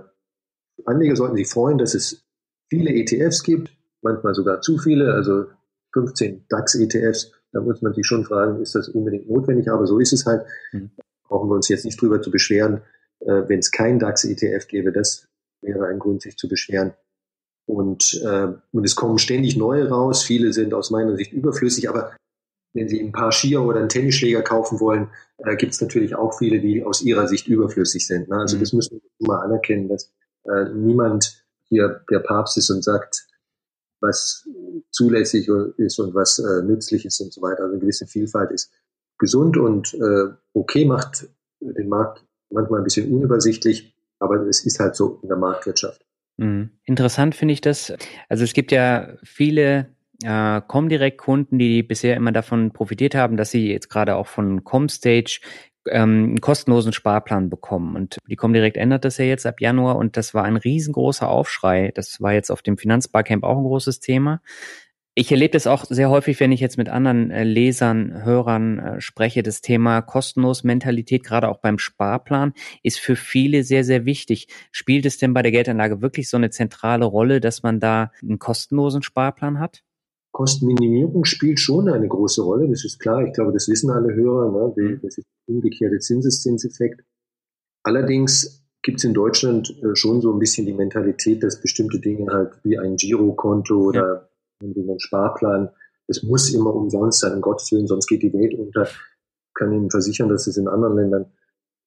[0.86, 2.26] Anleger sollten sich freuen, dass es
[2.70, 5.14] viele ETFs gibt, manchmal sogar zu viele.
[5.14, 5.46] Also
[5.94, 9.70] 15 DAX-ETFs, da muss man sich schon fragen, ist das unbedingt notwendig?
[9.70, 10.46] Aber so ist es halt.
[10.72, 10.92] Mhm.
[11.24, 12.82] Brauchen wir uns jetzt nicht drüber zu beschweren,
[13.20, 14.92] äh, wenn es kein DAX-ETF gäbe.
[14.92, 15.28] Das
[15.62, 16.94] wäre ein Grund, sich zu beschweren.
[17.66, 20.24] Und, äh, und es kommen ständig neue raus.
[20.24, 22.14] Viele sind aus meiner Sicht überflüssig, aber
[22.74, 26.38] wenn Sie ein paar Skier oder einen Tennisschläger kaufen wollen, äh, gibt es natürlich auch
[26.38, 28.30] viele, die aus ihrer Sicht überflüssig sind.
[28.30, 28.38] Ne?
[28.38, 28.62] Also mhm.
[28.62, 30.12] das müssen wir mal anerkennen, dass
[30.46, 33.28] äh, niemand hier der Papst ist und sagt,
[34.02, 34.48] was
[34.92, 37.64] zulässig ist und was äh, nützlich ist und so weiter.
[37.64, 38.72] Also eine gewisse Vielfalt ist
[39.18, 44.96] gesund und äh, okay, macht den Markt manchmal ein bisschen unübersichtlich, aber es ist halt
[44.96, 46.06] so in der Marktwirtschaft.
[46.38, 46.72] Mhm.
[46.86, 47.94] Interessant finde ich das.
[48.30, 49.88] Also es gibt ja viele
[50.24, 55.42] äh, Comdirect-Kunden, die bisher immer davon profitiert haben, dass sie jetzt gerade auch von Comstage
[55.88, 57.96] ähm, einen kostenlosen Sparplan bekommen.
[57.96, 61.92] Und die Comdirect ändert das ja jetzt ab Januar und das war ein riesengroßer Aufschrei.
[61.94, 64.42] Das war jetzt auf dem Finanzbarcamp auch ein großes Thema.
[65.16, 69.02] Ich erlebe das auch sehr häufig, wenn ich jetzt mit anderen äh, Lesern, Hörern äh,
[69.02, 69.44] spreche.
[69.44, 74.48] Das Thema kostenlos Mentalität, gerade auch beim Sparplan, ist für viele sehr, sehr wichtig.
[74.72, 78.40] Spielt es denn bei der Geldanlage wirklich so eine zentrale Rolle, dass man da einen
[78.40, 79.84] kostenlosen Sparplan hat?
[80.40, 83.28] Kostenminimierung spielt schon eine große Rolle, das ist klar.
[83.28, 84.74] Ich glaube, das wissen alle Hörer, ne?
[84.74, 85.02] Mhm.
[85.02, 87.04] das ist umgekehrte Zinseszinseffekt.
[87.84, 92.32] Allerdings gibt es in Deutschland äh, schon so ein bisschen die Mentalität, dass bestimmte Dinge
[92.32, 94.30] halt wie ein Girokonto oder
[94.64, 94.70] ja.
[94.70, 95.72] ein Sparplan,
[96.08, 98.84] das muss immer umsonst sein, um Gottes Willen, sonst geht die Welt unter.
[98.84, 101.26] Ich kann Ihnen versichern, dass es in anderen Ländern,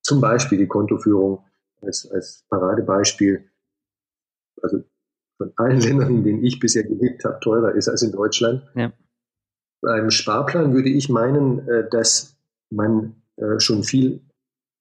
[0.03, 1.43] zum Beispiel die Kontoführung
[1.81, 3.49] als, als Paradebeispiel,
[4.61, 4.83] also
[5.42, 8.62] von allen Ländern, in denen ich bisher gelebt habe, teurer ist als in Deutschland.
[8.74, 8.92] Ja.
[9.81, 12.37] Beim Sparplan würde ich meinen, äh, dass
[12.70, 14.20] man äh, schon viel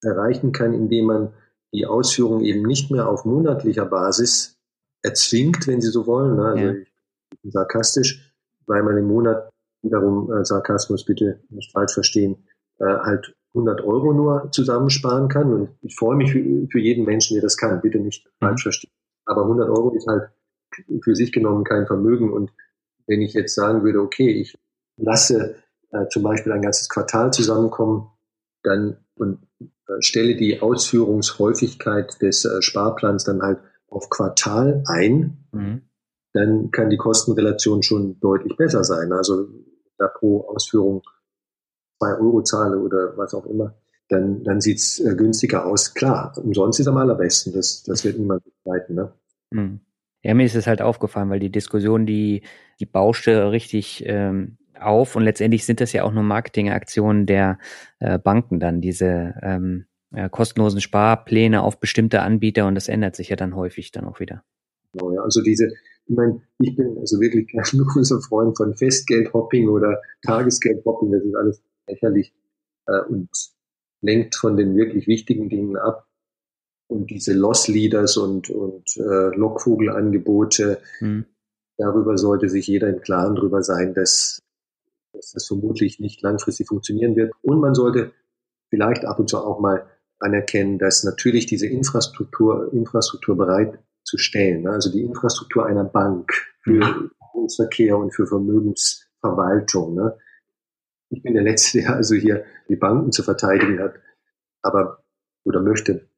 [0.03, 1.33] erreichen kann, indem man
[1.73, 4.59] die Ausführung eben nicht mehr auf monatlicher Basis
[5.03, 6.35] erzwingt, wenn Sie so wollen.
[6.35, 6.45] Ne?
[6.45, 6.71] Also ja.
[6.73, 8.33] ich bin sarkastisch,
[8.67, 9.49] weil man im Monat
[9.81, 12.47] wiederum äh, Sarkasmus bitte nicht falsch verstehen,
[12.79, 15.53] halt 100 Euro nur zusammensparen kann.
[15.53, 17.79] Und ich freue mich für, jeden Menschen, der das kann.
[17.79, 18.63] Bitte nicht falsch mhm.
[18.63, 18.91] verstehen.
[19.25, 20.31] Aber 100 Euro ist halt
[21.03, 22.31] für sich genommen kein Vermögen.
[22.31, 22.51] Und
[23.07, 24.57] wenn ich jetzt sagen würde, okay, ich
[24.97, 25.55] lasse
[25.91, 28.09] äh, zum Beispiel ein ganzes Quartal zusammenkommen,
[28.63, 29.65] dann und äh,
[29.99, 35.81] stelle die Ausführungshäufigkeit des äh, Sparplans dann halt auf Quartal ein, mhm.
[36.33, 39.11] dann kann die Kostenrelation schon deutlich besser sein.
[39.11, 39.47] Also
[39.97, 41.03] da pro Ausführung
[41.99, 43.75] zwei Euro zahle oder was auch immer,
[44.09, 45.93] dann, dann sieht's äh, günstiger aus.
[45.93, 47.53] Klar, umsonst ist am allerbesten.
[47.53, 48.95] Das, das wird niemand begleiten.
[48.95, 49.13] Ne?
[49.51, 49.79] Mhm.
[50.23, 52.43] Ja, mir ist es halt aufgefallen, weil die Diskussion, die,
[52.79, 55.15] die bauschte richtig ähm, auf.
[55.15, 57.57] Und letztendlich sind das ja auch nur Marketingaktionen der
[57.99, 62.67] äh, Banken dann, diese ähm, ja, kostenlosen Sparpläne auf bestimmte Anbieter.
[62.67, 64.43] Und das ändert sich ja dann häufig dann auch wieder.
[64.93, 65.67] Genau, ja, also diese,
[66.05, 71.35] ich meine, ich bin also wirklich kein großer Freund von Festgeldhopping oder Tagesgeldhopping, das ist
[71.35, 72.33] alles lächerlich
[72.87, 73.29] äh, und
[74.01, 76.07] lenkt von den wirklich wichtigen Dingen ab
[76.91, 81.25] und diese Loss Leaders und, und äh, Lockvogelangebote, mhm.
[81.77, 84.39] darüber sollte sich jeder im Klaren drüber sein, dass,
[85.13, 87.33] dass das vermutlich nicht langfristig funktionieren wird.
[87.41, 88.11] Und man sollte
[88.69, 89.87] vielleicht ab und zu auch mal
[90.19, 96.31] anerkennen, dass natürlich diese Infrastruktur, Infrastruktur bereitzustellen, ne, also die Infrastruktur einer Bank
[96.61, 97.11] für mhm.
[97.17, 99.95] Vermögensverkehr und für Vermögensverwaltung Verwaltung.
[99.95, 100.17] Ne?
[101.09, 103.95] Ich bin der Letzte, der also hier die Banken zu verteidigen hat,
[104.61, 105.03] aber
[105.43, 106.10] oder möchte.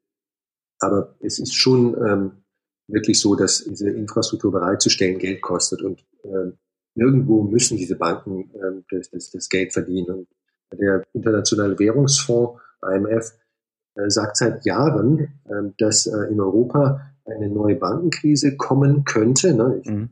[0.83, 2.31] Aber es ist schon ähm,
[2.87, 6.51] wirklich so, dass diese Infrastruktur bereitzustellen Geld kostet und äh,
[6.95, 10.09] irgendwo müssen diese Banken äh, das, das, das Geld verdienen.
[10.09, 10.27] Und
[10.79, 13.33] der Internationale Währungsfonds, IMF,
[13.95, 19.53] äh, sagt seit Jahren, äh, dass äh, in Europa eine neue Bankenkrise kommen könnte.
[19.53, 19.79] Ne?
[19.81, 20.09] Ich, mhm.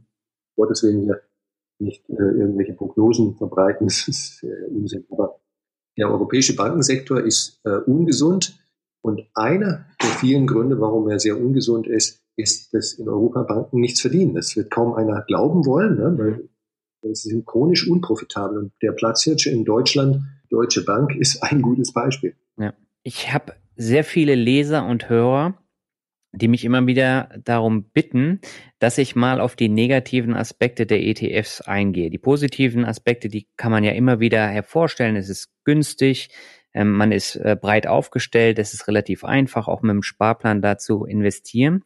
[0.56, 1.22] Gottes Willen hier
[1.80, 5.06] nicht äh, irgendwelche Prognosen verbreiten, das ist äh, Unsinn.
[5.10, 5.40] Aber
[5.98, 8.61] der europäische Bankensektor ist äh, ungesund
[9.02, 13.80] und einer der vielen Gründe, warum er sehr ungesund ist, ist, dass in Europa Banken
[13.80, 14.36] nichts verdienen.
[14.36, 16.50] Das wird kaum einer glauben wollen, ne?
[17.02, 18.58] weil sie sind chronisch unprofitabel.
[18.58, 22.36] Und der Platzhirsch in Deutschland, Deutsche Bank, ist ein gutes Beispiel.
[22.58, 22.74] Ja.
[23.04, 25.58] Ich habe sehr viele Leser und Hörer,
[26.34, 28.40] die mich immer wieder darum bitten,
[28.80, 32.10] dass ich mal auf die negativen Aspekte der ETFs eingehe.
[32.10, 35.16] Die positiven Aspekte, die kann man ja immer wieder hervorstellen.
[35.16, 36.30] Es ist günstig,
[36.74, 41.06] ähm, man ist äh, breit aufgestellt, es ist relativ einfach, auch mit dem Sparplan dazu
[41.06, 41.84] investieren.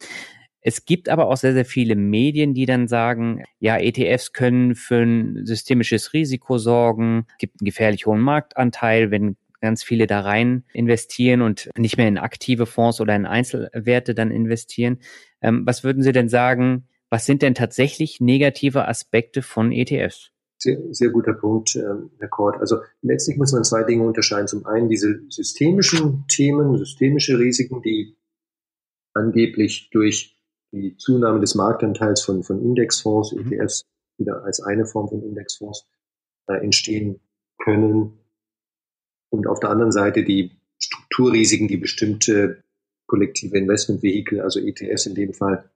[0.61, 5.03] Es gibt aber auch sehr, sehr viele Medien, die dann sagen, ja, ETFs können für
[5.03, 11.41] ein systemisches Risiko sorgen, gibt einen gefährlich hohen Marktanteil, wenn ganz viele da rein investieren
[11.41, 14.99] und nicht mehr in aktive Fonds oder in Einzelwerte dann investieren.
[15.41, 20.31] Ähm, was würden Sie denn sagen, was sind denn tatsächlich negative Aspekte von ETFs?
[20.57, 22.59] Sehr, sehr guter Punkt, ähm, Herr Kort.
[22.59, 24.47] Also letztlich muss man zwei Dinge unterscheiden.
[24.47, 28.15] Zum einen diese systemischen Themen, systemische Risiken, die
[29.13, 30.37] angeblich durch
[30.71, 33.51] die Zunahme des Marktanteils von, von Indexfonds, mhm.
[33.51, 33.85] ETFs,
[34.17, 35.87] wieder als eine Form von Indexfonds
[36.47, 37.19] äh, entstehen
[37.57, 38.19] können.
[39.29, 42.63] Und auf der anderen Seite die Strukturrisiken, die bestimmte
[43.07, 45.69] kollektive Investmentvehikel, also ETFs in dem Fall,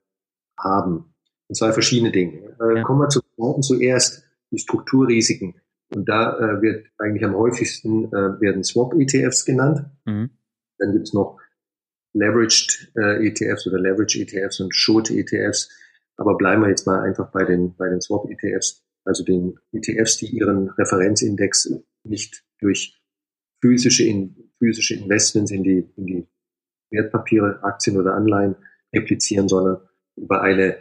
[0.58, 1.14] haben.
[1.48, 2.56] Und zwei verschiedene Dinge.
[2.60, 2.82] Äh, ja.
[2.82, 3.20] Kommen wir zu
[3.60, 5.54] zuerst die Strukturrisiken.
[5.94, 9.86] Und da äh, wird eigentlich am häufigsten äh, werden Swap-ETFs genannt.
[10.04, 10.30] Mhm.
[10.78, 11.38] Dann gibt's noch
[12.12, 15.68] Leveraged äh, ETFs oder Leverage ETFs und Short ETFs.
[16.16, 20.18] Aber bleiben wir jetzt mal einfach bei den, bei den Swap ETFs, also den ETFs,
[20.18, 21.72] die ihren Referenzindex
[22.04, 23.00] nicht durch
[23.60, 26.28] physische, in, physische Investments in die, in die
[26.90, 28.56] Wertpapiere, Aktien oder Anleihen
[28.92, 29.78] replizieren, sondern
[30.16, 30.76] über eine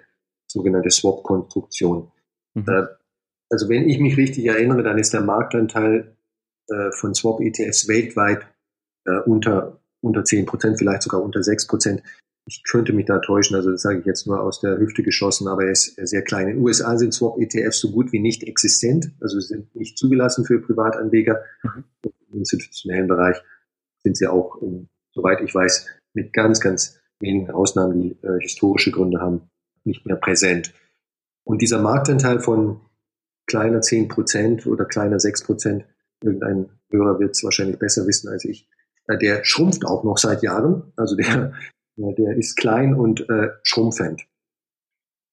[0.47, 2.11] sogenannte Swap-Konstruktion.
[2.55, 2.65] Mhm.
[2.67, 2.87] Äh,
[3.49, 6.15] also wenn ich mich richtig erinnere, dann ist der Marktanteil
[6.67, 8.45] äh, von Swap-ETFs weltweit
[9.05, 12.03] äh, unter, unter 10 Prozent, vielleicht sogar unter 6 Prozent.
[12.47, 15.47] Ich könnte mich da täuschen, also das sage ich jetzt nur aus der Hüfte geschossen,
[15.47, 16.47] aber er ist sehr klein.
[16.47, 20.59] In den USA sind Swap-ETFs so gut wie nicht existent, also sind nicht zugelassen für
[20.59, 21.43] Privatanleger.
[21.63, 21.83] Mhm.
[22.31, 23.37] Im institutionellen Bereich
[24.03, 28.91] sind sie auch, in, soweit ich weiß, mit ganz, ganz wenigen Ausnahmen, die äh, historische
[28.91, 29.49] Gründe haben,
[29.83, 30.73] nicht mehr präsent.
[31.43, 32.81] Und dieser Marktanteil von
[33.49, 35.85] kleiner 10 Prozent oder kleiner 6 Prozent.
[36.21, 38.67] Irgendein Hörer wird es wahrscheinlich besser wissen als ich.
[39.07, 40.93] Äh, der schrumpft auch noch seit Jahren.
[40.95, 41.53] Also der,
[41.97, 44.25] der ist klein und äh, schrumpfend.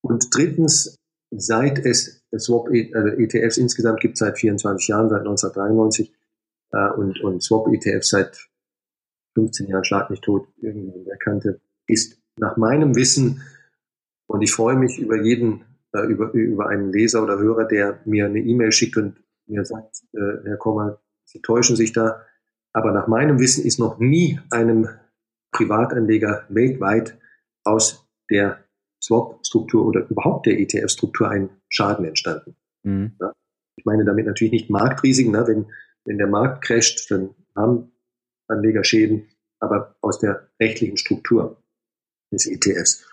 [0.02, 0.96] Und drittens,
[1.30, 6.12] seit es Swap also ETFs insgesamt gibt, seit 24 Jahren, seit 1993
[6.72, 8.48] äh, und, und Swap ETFs seit
[9.34, 13.42] 15 Jahren schlag nicht tot, irgendwie in der Kante, ist nach meinem Wissen,
[14.26, 15.64] und ich freue mich über jeden
[15.96, 19.16] äh, über, über einen Leser oder Hörer, der mir eine E-Mail schickt und
[19.46, 22.24] mir sagt, äh, Herr Kommer, Sie täuschen sich da.
[22.72, 24.88] Aber nach meinem Wissen ist noch nie einem
[25.52, 27.18] Privatanleger weltweit
[27.64, 28.64] aus der
[29.02, 32.56] Swap-Struktur oder überhaupt der ETF-Struktur ein Schaden entstanden.
[32.82, 33.16] Mhm.
[33.20, 33.32] Ja?
[33.76, 35.32] Ich meine damit natürlich nicht Marktrisiken.
[35.32, 35.44] Ne?
[35.46, 35.66] Wenn,
[36.04, 37.92] wenn der Markt crasht, dann haben
[38.48, 39.28] Anleger Schäden,
[39.58, 41.62] aber aus der rechtlichen Struktur
[42.30, 43.06] des ETFs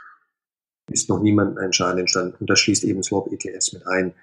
[0.94, 2.36] ist noch niemand ein Schaden entstanden.
[2.40, 4.14] Und das schließt eben Swap-ETFs mit ein.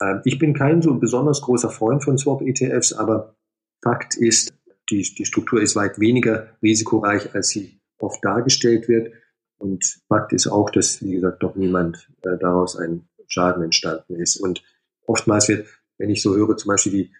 [0.00, 3.34] Ähm, ich bin kein so besonders großer Freund von Swap-ETFs, aber
[3.82, 4.54] Fakt ist,
[4.90, 9.12] die, die Struktur ist weit weniger risikoreich, als sie oft dargestellt wird.
[9.58, 14.36] Und Fakt ist auch, dass, wie gesagt, noch niemand äh, daraus ein Schaden entstanden ist.
[14.36, 14.62] Und
[15.06, 15.66] oftmals wird,
[15.98, 17.12] wenn ich so höre, zum Beispiel die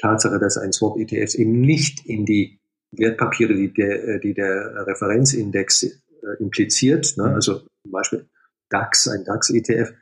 [0.00, 2.60] Tatsache, dass ein Swap-ETF eben nicht in die
[2.92, 5.96] Wertpapiere, die der, äh, die der Referenzindex äh,
[6.40, 7.24] impliziert, ne?
[7.24, 7.34] Mhm.
[7.34, 8.28] also zum Beispiel
[8.68, 9.94] DAX, ein DAX-ETF,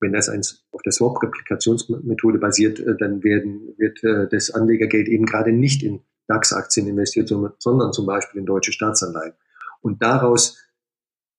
[0.00, 0.28] wenn das
[0.72, 6.00] auf der Swap-Replikationsmethode basiert, äh, dann werden, wird äh, das Anlegergeld eben gerade nicht in
[6.26, 9.34] DAX-Aktien investiert, sondern zum Beispiel in deutsche Staatsanleihen.
[9.80, 10.58] Und daraus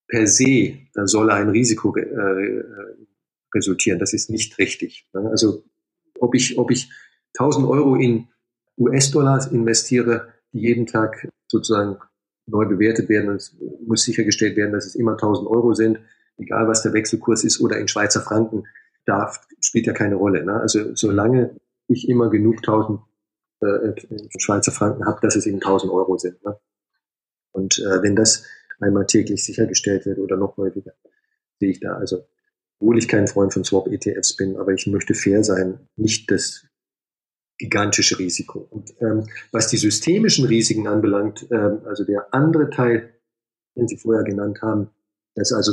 [0.07, 2.63] per se soll ein Risiko äh,
[3.53, 3.99] resultieren.
[3.99, 5.07] Das ist nicht richtig.
[5.13, 5.29] Ne?
[5.29, 5.63] Also
[6.19, 6.89] ob ich, ob ich
[7.37, 8.27] 1000 Euro in
[8.77, 11.97] US-Dollar investiere, die jeden Tag sozusagen
[12.47, 13.35] neu bewertet werden.
[13.35, 15.99] Es muss sichergestellt werden, dass es immer 1000 Euro sind,
[16.37, 18.65] egal was der Wechselkurs ist oder in Schweizer Franken.
[19.05, 20.43] darf, spielt ja keine Rolle.
[20.45, 20.59] Ne?
[20.59, 23.01] Also solange ich immer genug tausend
[23.61, 23.93] äh,
[24.37, 26.43] Schweizer Franken habe, dass es eben tausend Euro sind.
[26.43, 26.57] Ne?
[27.51, 28.45] Und äh, wenn das
[28.79, 30.93] einmal täglich sichergestellt wird oder noch häufiger,
[31.59, 32.25] sehe ich da also,
[32.79, 36.65] obwohl ich kein Freund von Swap-ETFs bin, aber ich möchte fair sein, nicht das
[37.61, 38.67] gigantische Risiko.
[38.69, 43.13] Und ähm, was die systemischen Risiken anbelangt, ähm, also der andere Teil,
[43.75, 44.89] den Sie vorher genannt haben,
[45.35, 45.71] dass also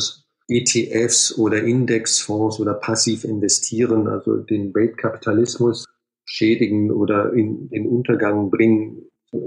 [0.49, 5.86] ETFs oder Indexfonds oder passiv investieren, also den Weltkapitalismus
[6.24, 9.39] schädigen oder in den Untergang bringen, äh,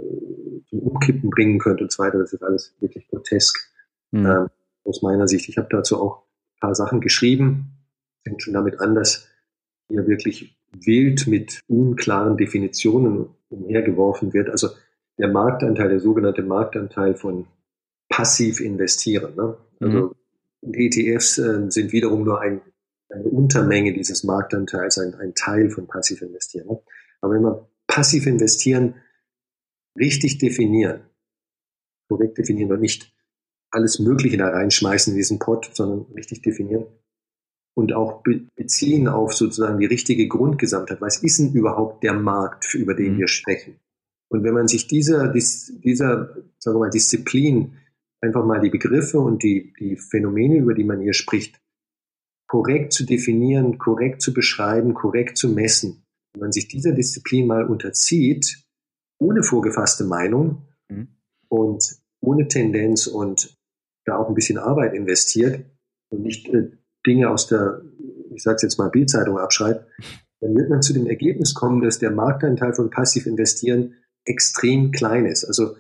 [0.70, 2.18] zum Umkippen bringen könnte und so weiter.
[2.18, 3.56] Das ist alles wirklich grotesk
[4.12, 4.26] mhm.
[4.26, 4.48] ähm,
[4.84, 5.48] aus meiner Sicht.
[5.48, 6.24] Ich habe dazu auch
[6.56, 7.78] ein paar Sachen geschrieben.
[8.24, 9.28] Fängt schon damit an, dass
[9.90, 14.50] hier wirklich wild mit unklaren Definitionen umhergeworfen wird.
[14.50, 14.70] Also
[15.18, 17.48] der Marktanteil, der sogenannte Marktanteil von
[18.10, 19.36] passiv investieren.
[19.36, 19.58] Ne?
[19.80, 20.16] Also
[20.62, 20.74] mhm.
[20.74, 22.62] ETFs äh, sind wiederum nur ein,
[23.10, 26.68] eine Untermenge dieses Marktanteils, ein, ein Teil von passiv investieren.
[26.68, 26.80] Ne?
[27.22, 28.96] Aber wenn wir passiv investieren
[29.98, 31.02] richtig definieren,
[32.08, 33.14] korrekt definieren und nicht
[33.70, 36.86] alles Mögliche da reinschmeißen in diesen Pot, sondern richtig definieren,
[37.74, 38.24] und auch
[38.56, 41.02] beziehen auf sozusagen die richtige Grundgesamtheit.
[41.02, 43.20] Was ist denn überhaupt der Markt, über den mhm.
[43.20, 43.80] wir sprechen?
[44.30, 47.78] Und wenn man sich dieser, dieser sagen wir mal, Disziplin
[48.22, 51.62] einfach mal die Begriffe und die, die Phänomene, über die man hier spricht,
[52.48, 56.04] korrekt zu definieren, korrekt zu beschreiben, korrekt zu messen,
[56.34, 58.64] wenn man sich dieser Disziplin mal unterzieht,
[59.20, 61.08] ohne vorgefasste Meinung mhm.
[61.50, 63.58] und ohne Tendenz und
[64.06, 65.66] da auch ein bisschen Arbeit investiert
[66.10, 66.72] und nicht äh,
[67.06, 67.82] Dinge aus der,
[68.34, 69.86] ich sage jetzt mal, Bildzeitung abschreibt,
[70.40, 73.96] dann wird man zu dem Ergebnis kommen, dass der Marktanteil von passiv investieren
[74.26, 75.46] extrem klein ist.
[75.46, 75.76] Also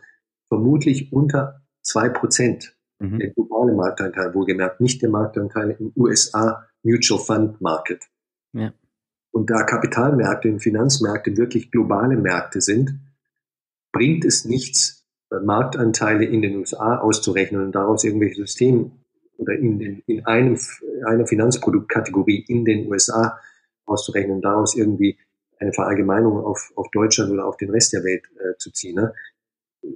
[0.47, 2.75] vermutlich unter zwei Prozent.
[2.99, 3.19] Mhm.
[3.19, 8.03] Der globale Marktanteil, wohlgemerkt, nicht der Marktanteil im USA Mutual Fund Market.
[8.53, 8.73] Ja.
[9.31, 12.99] Und da Kapitalmärkte und Finanzmärkte wirklich globale Märkte sind,
[13.91, 15.01] bringt es nichts,
[15.43, 19.00] Marktanteile in den USA auszurechnen und daraus irgendwelche System
[19.41, 20.57] oder in, den, in einem,
[21.05, 23.39] einer Finanzproduktkategorie in den USA
[23.85, 25.17] auszurechnen und daraus irgendwie
[25.59, 28.95] eine Verallgemeinung auf, auf Deutschland oder auf den Rest der Welt äh, zu ziehen.
[28.95, 29.13] Ne?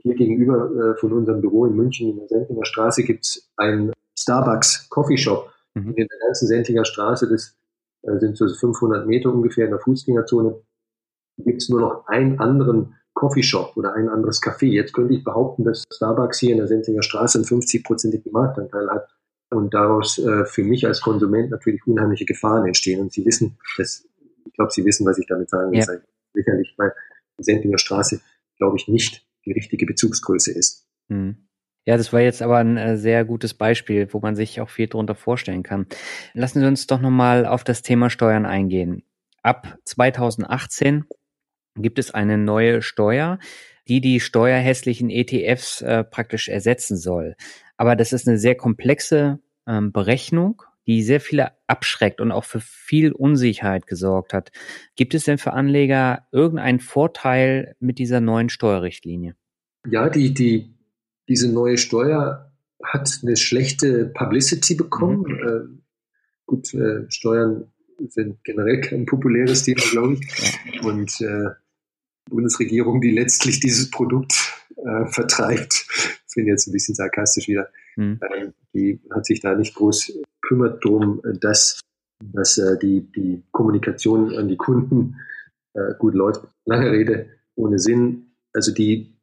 [0.01, 3.93] Hier gegenüber äh, von unserem Büro in München in der Sendlinger Straße gibt es einen
[4.17, 5.51] Starbucks Coffee Shop.
[5.75, 5.89] Mhm.
[5.89, 7.55] In der ganzen Sendlinger Straße, das
[8.01, 10.59] äh, sind so 500 Meter ungefähr in der Fußgängerzone,
[11.37, 14.65] gibt es nur noch einen anderen Coffeeshop oder ein anderes Café.
[14.65, 19.14] Jetzt könnte ich behaupten, dass Starbucks hier in der Sendlinger Straße einen 50-prozentigen Marktanteil hat
[19.49, 22.99] und daraus äh, für mich als Konsument natürlich unheimliche Gefahren entstehen.
[22.99, 24.07] Und Sie wissen, das,
[24.45, 25.79] ich glaube, Sie wissen, was ich damit sagen will.
[25.79, 25.85] Ja.
[26.33, 26.93] Sicherlich, weil
[27.39, 28.21] die Sendlinger Straße,
[28.57, 30.87] glaube ich, nicht die richtige Bezugsgröße ist.
[31.09, 31.37] Hm.
[31.85, 34.87] Ja, das war jetzt aber ein äh, sehr gutes Beispiel, wo man sich auch viel
[34.87, 35.85] darunter vorstellen kann.
[36.33, 39.03] Lassen Sie uns doch nochmal auf das Thema Steuern eingehen.
[39.43, 41.05] Ab 2018
[41.75, 43.37] gibt es eine neue Steuer,
[43.87, 47.35] die die steuerhässlichen ETFs äh, praktisch ersetzen soll.
[47.77, 52.59] Aber das ist eine sehr komplexe ähm, Berechnung, die sehr viele abschreckt und auch für
[52.59, 54.51] viel Unsicherheit gesorgt hat.
[54.95, 59.35] Gibt es denn für Anleger irgendeinen Vorteil mit dieser neuen Steuerrichtlinie?
[59.87, 60.75] Ja, die, die,
[61.27, 62.51] diese neue Steuer
[62.83, 65.21] hat eine schlechte Publicity bekommen.
[65.21, 65.47] Mhm.
[65.47, 65.81] Äh,
[66.45, 67.71] gut, äh, Steuern
[68.07, 70.83] sind generell kein populäres Thema, glaube ich.
[70.83, 71.49] Und äh,
[72.29, 74.33] Bundesregierung, die letztlich dieses Produkt
[74.75, 75.87] äh, vertreibt,
[76.35, 78.19] finde jetzt ein bisschen sarkastisch wieder, mhm.
[78.21, 81.79] äh, die hat sich da nicht groß kümmert drum, dass,
[82.21, 85.15] dass äh, die, die Kommunikation an die Kunden
[85.73, 86.47] äh, gut läuft.
[86.65, 88.35] Lange Rede, ohne Sinn.
[88.53, 89.17] Also die,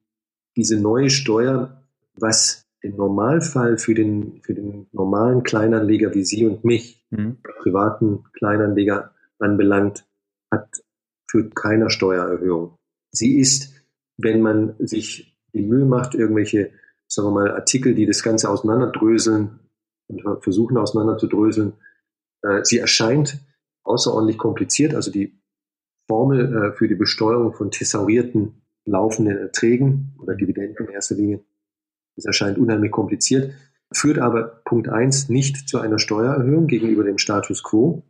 [0.56, 1.82] diese neue Steuer,
[2.14, 7.38] was den Normalfall für den, für den normalen Kleinanleger wie Sie und mich, mhm.
[7.42, 10.04] privaten Kleinanleger anbelangt,
[10.50, 10.82] hat
[11.30, 12.76] für keiner Steuererhöhung.
[13.12, 13.72] Sie ist,
[14.18, 16.72] wenn man sich die Mühe macht, irgendwelche,
[17.12, 19.60] sagen wir mal, Artikel, die das Ganze auseinanderdröseln
[20.08, 21.74] und versuchen auseinanderzudröseln,
[22.42, 23.38] äh, sie erscheint
[23.84, 24.94] außerordentlich kompliziert.
[24.94, 25.38] Also die
[26.08, 31.44] Formel äh, für die Besteuerung von thesaurierten laufenden Erträgen oder Dividenden in erster Linie,
[32.16, 33.52] das erscheint unheimlich kompliziert,
[33.92, 38.02] führt aber Punkt eins nicht zu einer Steuererhöhung gegenüber dem Status quo.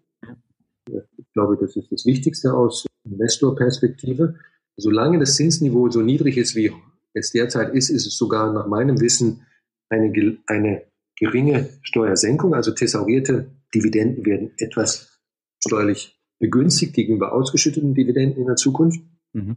[0.87, 4.37] Ich glaube, das ist das Wichtigste aus Investorperspektive.
[4.77, 6.73] Solange das Zinsniveau so niedrig ist, wie
[7.15, 9.47] es derzeit ist, ist es sogar nach meinem Wissen
[9.89, 10.13] eine,
[10.47, 10.83] eine
[11.17, 12.55] geringe Steuersenkung.
[12.55, 15.21] Also thesaurierte Dividenden werden etwas
[15.65, 19.01] steuerlich begünstigt gegenüber ausgeschütteten Dividenden in der Zukunft.
[19.33, 19.57] Mhm.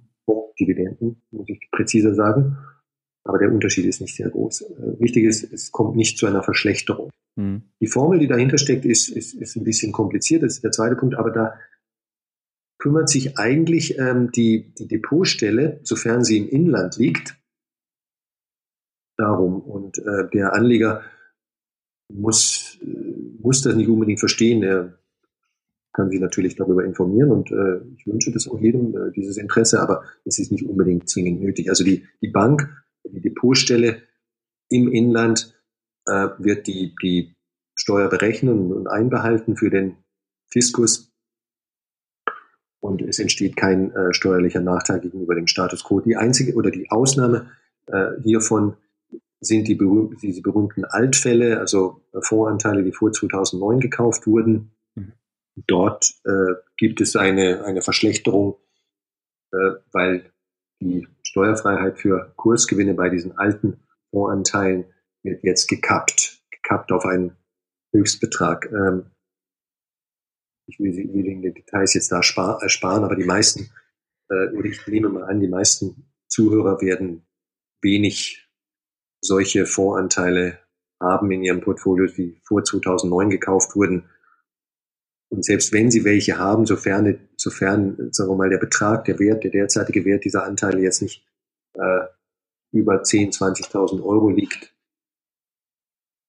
[0.60, 2.58] Dividenden, muss ich präziser sagen.
[3.28, 4.62] aber der Unterschied ist nicht sehr groß.
[4.62, 7.10] Äh, wichtig ist, es kommt nicht zu einer Verschlechterung.
[7.36, 7.64] Mhm.
[7.82, 10.96] Die Formel, die dahinter steckt, ist, ist, ist ein bisschen kompliziert, das ist der zweite
[10.96, 11.56] Punkt, aber da
[12.78, 17.36] kümmert sich eigentlich ähm, die, die Depotstelle, sofern sie im Inland liegt,
[19.18, 19.62] darum.
[19.62, 21.04] Und äh, der Anleger
[22.14, 22.78] muss,
[23.40, 24.64] muss das nicht unbedingt verstehen.
[24.64, 24.98] Er
[25.94, 29.80] kann sich natürlich darüber informieren und äh, ich wünsche das auch jedem, äh, dieses Interesse,
[29.82, 31.70] aber es ist nicht unbedingt zwingend nötig.
[31.70, 32.70] Also die, die Bank,
[33.06, 34.02] die Depotstelle
[34.70, 35.56] im Inland
[36.06, 37.34] äh, wird die, die
[37.76, 39.96] Steuer berechnen und einbehalten für den
[40.52, 41.16] Fiskus
[42.86, 46.02] und es entsteht kein äh, steuerlicher Nachteil gegenüber dem Status quo.
[46.02, 47.50] Die einzige oder die Ausnahme
[47.88, 48.78] äh, hiervon
[49.42, 54.72] sind die berühmten, diese berühmten Altfälle, also Voranteile, die vor 2009 gekauft wurden.
[54.96, 55.14] Mhm.
[55.68, 58.58] Dort äh, gibt es eine, eine Verschlechterung,
[59.52, 60.32] äh, weil
[60.82, 63.80] die Steuerfreiheit für Kursgewinne bei diesen alten
[64.12, 64.86] Fondsanteilen
[65.24, 67.36] wird jetzt gekappt, gekappt auf einen
[67.94, 68.70] Höchstbetrag.
[68.72, 69.12] Ähm,
[70.68, 73.70] ich will, will Ihnen die Details jetzt da ersparen, aber die meisten,
[74.30, 77.26] äh, oder ich nehme mal an, die meisten Zuhörer werden
[77.82, 78.45] wenig
[79.26, 80.60] solche Fondsanteile
[81.02, 84.10] haben in ihrem Portfolio, die vor 2009 gekauft wurden.
[85.30, 89.44] Und selbst wenn sie welche haben, sofern, sofern sagen wir mal, der Betrag, der Wert,
[89.44, 91.26] der derzeitige Wert dieser Anteile jetzt nicht
[91.74, 92.06] äh,
[92.72, 94.76] über 10.000, 20.000 Euro liegt,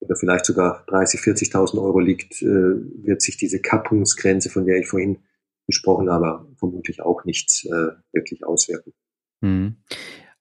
[0.00, 4.88] oder vielleicht sogar 30, 40.000 Euro liegt, äh, wird sich diese Kappungsgrenze, von der ich
[4.88, 5.18] vorhin
[5.66, 8.92] gesprochen habe, vermutlich auch nicht äh, wirklich auswirken.
[9.42, 9.76] Hm.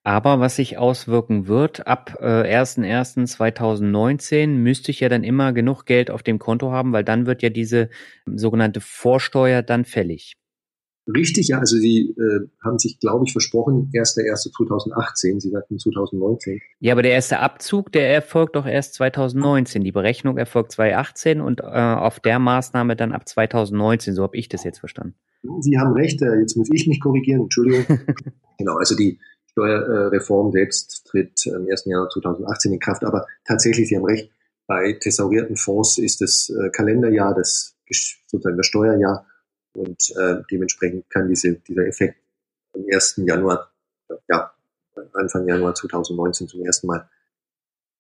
[0.06, 6.12] Aber was sich auswirken wird, ab äh, 01.01.2019 müsste ich ja dann immer genug Geld
[6.12, 7.89] auf dem Konto haben, weil dann wird ja diese
[8.28, 10.34] sogenannte Vorsteuer dann fällig.
[11.08, 16.62] Richtig, ja, also Sie äh, haben sich, glaube ich, versprochen, 1.1.2018, Sie sagten 2019.
[16.80, 19.84] Ja, aber der erste Abzug, der erfolgt doch erst 2019.
[19.84, 24.14] Die Berechnung erfolgt 2018 und äh, auf der Maßnahme dann ab 2019.
[24.14, 25.16] So habe ich das jetzt verstanden.
[25.62, 27.86] Sie haben recht, äh, jetzt muss ich mich korrigieren, Entschuldigung.
[28.60, 29.20] genau, also die
[29.56, 31.86] Steuerreform selbst tritt im 1.
[31.86, 34.30] Januar 2018 in Kraft, aber tatsächlich, Sie haben recht,
[34.68, 37.76] bei thesaurierten Fonds ist das äh, Kalenderjahr, das
[38.28, 39.26] sozusagen das Steuerjahr
[39.78, 42.18] und äh, dementsprechend kann diese, dieser Effekt
[42.74, 43.22] am 1.
[43.26, 43.72] Januar,
[44.28, 44.51] ja,
[45.14, 47.08] Anfang Januar 2019 zum ersten Mal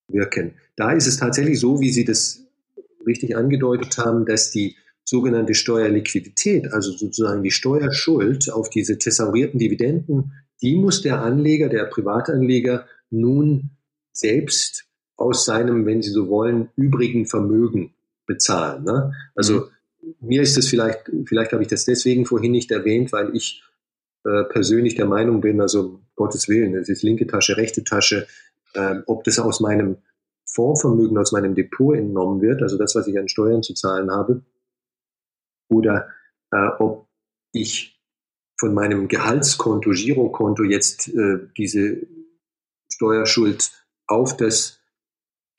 [0.07, 0.55] wirken.
[0.75, 2.41] Da ist es tatsächlich so, wie Sie das
[3.05, 10.33] richtig angedeutet haben, dass die sogenannte Steuerliquidität, also sozusagen die Steuerschuld auf diese thesaurierten Dividenden,
[10.61, 13.71] die muss der Anleger, der Privatanleger nun
[14.11, 14.85] selbst
[15.17, 17.93] aus seinem, wenn Sie so wollen, übrigen Vermögen
[18.25, 18.83] bezahlen.
[18.83, 19.13] Ne?
[19.35, 19.69] Also mhm
[20.19, 23.63] mir ist es vielleicht, vielleicht habe ich das deswegen vorhin nicht erwähnt, weil ich
[24.23, 28.27] äh, persönlich der Meinung bin, also Gottes Willen, es ist linke Tasche, rechte Tasche,
[28.73, 29.97] äh, ob das aus meinem
[30.45, 34.41] Fondsvermögen, aus meinem Depot entnommen wird, also das, was ich an Steuern zu zahlen habe,
[35.69, 36.09] oder
[36.51, 37.07] äh, ob
[37.51, 37.94] ich
[38.57, 42.07] von meinem Gehaltskonto, Girokonto jetzt äh, diese
[42.89, 43.71] Steuerschuld
[44.07, 44.79] auf das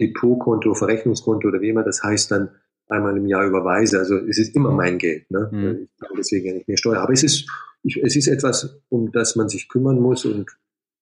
[0.01, 2.51] Depotkonto, Verrechnungskonto oder wie immer das heißt, dann
[2.89, 3.99] einmal im Jahr überweise.
[3.99, 5.31] Also es ist immer mein Geld.
[5.31, 5.49] Ne?
[5.51, 5.83] Mhm.
[5.83, 7.01] Ich zahle deswegen ja nicht mehr Steuer.
[7.01, 7.49] Aber es ist,
[7.83, 10.57] ich, es ist etwas, um das man sich kümmern muss und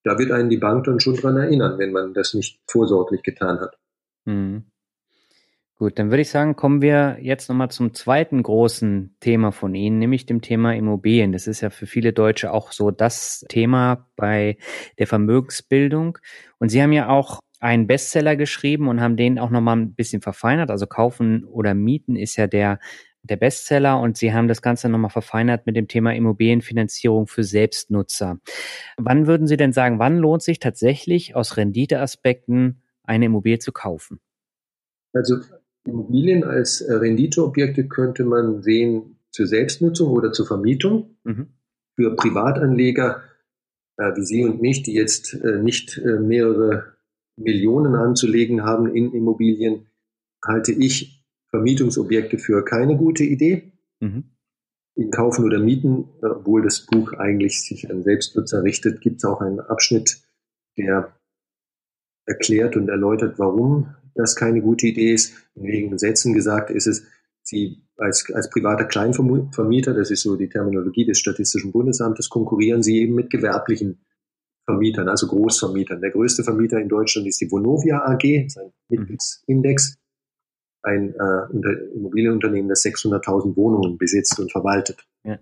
[0.05, 3.61] da wird einen die Bank dann schon dran erinnern, wenn man das nicht vorsorglich getan
[3.61, 3.79] hat.
[4.27, 4.65] Mhm.
[5.85, 9.99] Gut, dann würde ich sagen, kommen wir jetzt nochmal zum zweiten großen Thema von Ihnen,
[9.99, 11.31] nämlich dem Thema Immobilien.
[11.31, 14.57] Das ist ja für viele Deutsche auch so das Thema bei
[14.99, 16.17] der Vermögensbildung.
[16.59, 20.23] Und Sie haben ja auch einen Bestseller geschrieben und haben den auch nochmal ein bisschen
[20.23, 20.71] verfeinert.
[20.71, 22.79] Also kaufen oder mieten ist ja der,
[23.23, 28.39] der Bestseller und Sie haben das Ganze nochmal verfeinert mit dem Thema Immobilienfinanzierung für Selbstnutzer.
[28.97, 34.19] Wann würden Sie denn sagen, wann lohnt sich tatsächlich aus Renditeaspekten eine Immobilie zu kaufen?
[35.15, 35.37] Also
[35.85, 41.17] Immobilien als äh, Renditeobjekte könnte man sehen zur Selbstnutzung oder zur Vermietung.
[41.25, 41.49] Mhm.
[41.97, 43.23] Für Privatanleger
[43.97, 46.95] äh, wie Sie und mich, die jetzt äh, nicht äh, mehrere
[47.37, 49.87] Millionen anzulegen haben in Immobilien,
[50.45, 53.73] halte ich Vermietungsobjekte für keine gute Idee.
[54.01, 54.25] Mhm.
[54.97, 59.41] In Kaufen oder Mieten, obwohl das Buch eigentlich sich an Selbstnutzer richtet, gibt es auch
[59.41, 60.23] einen Abschnitt,
[60.79, 61.17] der
[62.27, 65.35] erklärt und erläutert, warum das keine gute Idee ist.
[65.55, 67.05] In wenigen Sätzen gesagt ist es,
[67.43, 72.99] Sie als, als privater Kleinvermieter, das ist so die Terminologie des Statistischen Bundesamtes, konkurrieren Sie
[73.01, 74.01] eben mit gewerblichen
[74.65, 76.01] Vermietern, also Großvermietern.
[76.01, 79.99] Der größte Vermieter in Deutschland ist die Vonovia AG, sein Mitgliedsindex,
[80.83, 85.07] ein äh, Immobilienunternehmen, das 600.000 Wohnungen besitzt und verwaltet.
[85.25, 85.39] Ja.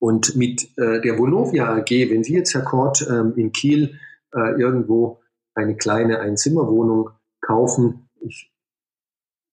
[0.00, 3.98] Und mit äh, der Vonovia AG, wenn Sie jetzt, Herr Kort, ähm, in Kiel
[4.32, 5.20] äh, irgendwo
[5.54, 7.10] eine kleine Einzimmerwohnung
[7.48, 8.08] kaufen.
[8.20, 8.52] Ich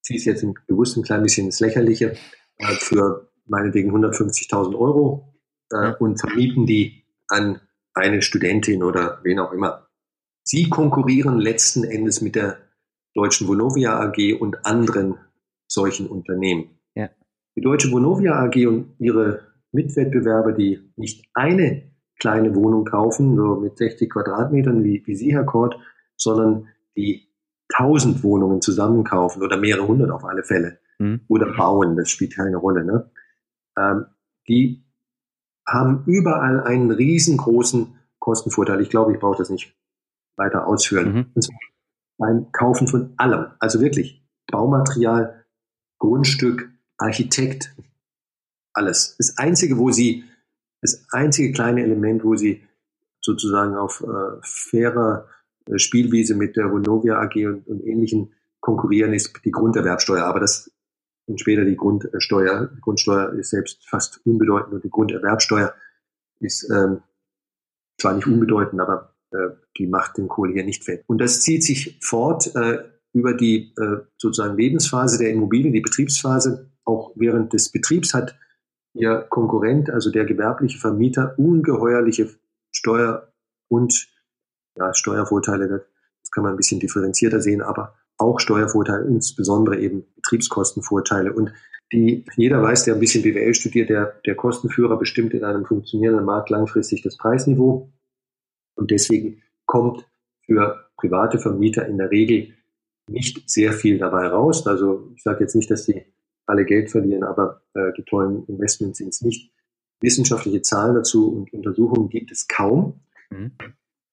[0.01, 2.15] ziehe es jetzt bewusst ein klein bisschen ins Lächerliche,
[2.57, 5.33] äh, für meinetwegen 150.000 Euro
[5.71, 7.61] äh, und vermieten die an
[7.93, 9.87] eine Studentin oder wen auch immer.
[10.43, 12.57] Sie konkurrieren letzten Endes mit der
[13.13, 15.17] Deutschen Vonovia AG und anderen
[15.67, 16.77] solchen Unternehmen.
[16.93, 17.09] Ja.
[17.55, 23.77] Die Deutsche Vonovia AG und ihre Mitwettbewerber, die nicht eine kleine Wohnung kaufen, nur mit
[23.77, 25.77] 60 Quadratmetern wie, wie Sie, Herr Kort,
[26.17, 27.24] sondern die
[27.69, 31.21] tausend Wohnungen zusammenkaufen oder mehrere hundert auf alle Fälle mhm.
[31.27, 32.85] oder bauen, das spielt keine Rolle.
[32.85, 33.11] Ne?
[33.77, 34.05] Ähm,
[34.47, 34.85] die
[35.67, 38.81] haben überall einen riesengroßen Kostenvorteil.
[38.81, 39.75] Ich glaube, ich brauche das nicht
[40.35, 41.31] weiter ausführen.
[41.35, 41.41] Mhm.
[42.17, 45.45] beim Kaufen von allem, also wirklich Baumaterial,
[45.97, 47.75] Grundstück, Architekt,
[48.73, 49.15] alles.
[49.17, 50.23] Das einzige, wo sie,
[50.81, 52.63] das einzige kleine Element, wo sie
[53.21, 55.27] sozusagen auf äh, fairer
[55.75, 60.25] Spielwiese mit der Vonovia AG und, und ähnlichen konkurrieren, ist die Grunderwerbsteuer.
[60.25, 60.71] Aber das
[61.27, 62.69] und später die Grundsteuer.
[62.75, 65.73] Die Grundsteuer ist selbst fast unbedeutend und die Grunderwerbsteuer
[66.39, 67.01] ist ähm,
[67.99, 71.03] zwar nicht unbedeutend, aber äh, die macht den Kohle hier nicht fett.
[71.07, 76.69] Und das zieht sich fort äh, über die äh, sozusagen Lebensphase der Immobilie, die Betriebsphase.
[76.83, 78.37] Auch während des Betriebs hat
[78.93, 82.29] ihr Konkurrent, also der gewerbliche Vermieter, ungeheuerliche
[82.71, 83.31] Steuer-
[83.67, 84.07] und
[84.77, 85.67] ja, Steuervorteile.
[86.21, 91.33] Das kann man ein bisschen differenzierter sehen, aber auch Steuervorteile, insbesondere eben Betriebskostenvorteile.
[91.33, 91.51] Und
[91.91, 96.25] die, jeder weiß, der ein bisschen BWL studiert, der, der Kostenführer bestimmt in einem funktionierenden
[96.25, 97.91] Markt langfristig das Preisniveau.
[98.75, 100.07] Und deswegen kommt
[100.45, 102.53] für private Vermieter in der Regel
[103.09, 104.65] nicht sehr viel dabei raus.
[104.65, 106.03] Also ich sage jetzt nicht, dass die
[106.47, 109.51] alle Geld verlieren, aber äh, die tollen Investments sind es nicht.
[110.01, 113.01] Wissenschaftliche Zahlen dazu und Untersuchungen gibt es kaum.
[113.29, 113.51] Mhm.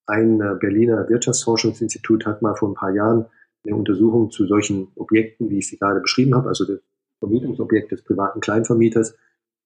[0.07, 3.27] Ein äh, Berliner Wirtschaftsforschungsinstitut hat mal vor ein paar Jahren
[3.65, 6.81] eine Untersuchung zu solchen Objekten, wie ich sie gerade beschrieben habe, also das
[7.21, 9.13] Vermietungsobjekt des privaten Kleinvermieters,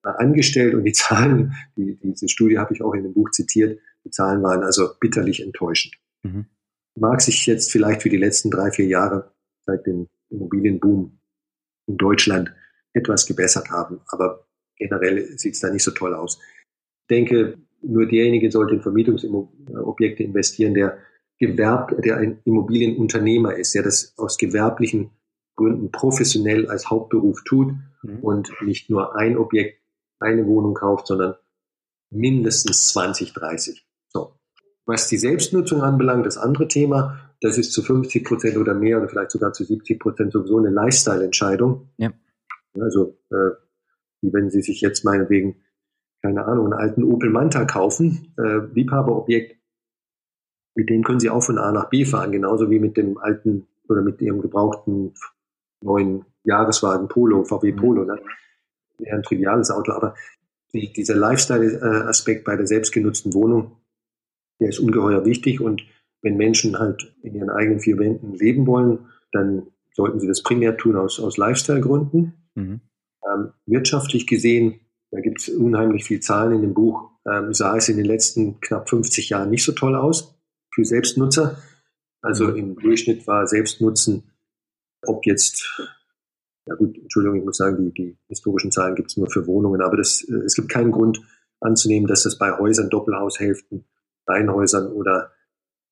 [0.05, 3.80] äh, angestellt und die Zahlen, die, diese Studie habe ich auch in dem Buch zitiert,
[4.05, 5.95] die Zahlen waren also bitterlich enttäuschend.
[6.22, 6.47] Mhm.
[6.99, 9.32] Mag sich jetzt vielleicht für die letzten drei, vier Jahre
[9.66, 11.18] seit dem Immobilienboom
[11.87, 12.55] in Deutschland
[12.93, 16.39] etwas gebessert haben, aber generell sieht es da nicht so toll aus.
[17.03, 20.98] Ich denke, nur derjenige sollte in Vermietungsobjekte investieren, der
[21.38, 25.10] Gewerb, der ein Immobilienunternehmer ist, der das aus gewerblichen
[25.54, 27.72] Gründen professionell als Hauptberuf tut
[28.02, 28.20] mhm.
[28.20, 29.80] und nicht nur ein Objekt,
[30.18, 31.34] eine Wohnung kauft, sondern
[32.10, 33.86] mindestens 20, 30.
[34.08, 34.34] So.
[34.86, 39.08] Was die Selbstnutzung anbelangt, das andere Thema, das ist zu 50 Prozent oder mehr oder
[39.08, 41.88] vielleicht sogar zu 70 Prozent sowieso eine Lifestyle-Entscheidung.
[41.98, 42.12] Ja.
[42.78, 43.56] Also, äh,
[44.22, 45.56] wie wenn Sie sich jetzt meinetwegen,
[46.26, 49.56] keine Ahnung, einen alten Opel Manta kaufen, äh, Liebhaberobjekt,
[50.74, 53.66] mit dem können Sie auch von A nach B fahren, genauso wie mit dem alten
[53.88, 55.14] oder mit Ihrem gebrauchten
[55.80, 57.76] neuen Jahreswagen Polo, VW mhm.
[57.76, 58.04] Polo.
[58.04, 58.20] Ne?
[58.98, 60.14] Eher ein triviales Auto, aber
[60.72, 63.76] die, dieser Lifestyle-Aspekt bei der selbstgenutzten Wohnung,
[64.60, 65.82] der ist ungeheuer wichtig und
[66.22, 70.76] wenn Menschen halt in ihren eigenen vier Wänden leben wollen, dann sollten sie das primär
[70.76, 72.34] tun aus, aus Lifestyle-Gründen.
[72.54, 72.80] Mhm.
[73.32, 74.80] Ähm, wirtschaftlich gesehen,
[75.16, 78.60] da gibt es unheimlich viel Zahlen in dem Buch, ähm, sah es in den letzten
[78.60, 80.38] knapp 50 Jahren nicht so toll aus
[80.74, 81.56] für Selbstnutzer.
[82.20, 82.56] Also mhm.
[82.56, 84.24] im Durchschnitt war Selbstnutzen,
[85.06, 85.80] ob jetzt,
[86.66, 89.80] ja gut, Entschuldigung, ich muss sagen, die, die historischen Zahlen gibt es nur für Wohnungen,
[89.80, 91.22] aber das, äh, es gibt keinen Grund
[91.60, 93.86] anzunehmen, dass das bei Häusern, Doppelhaushälften,
[94.26, 95.32] Reihenhäusern oder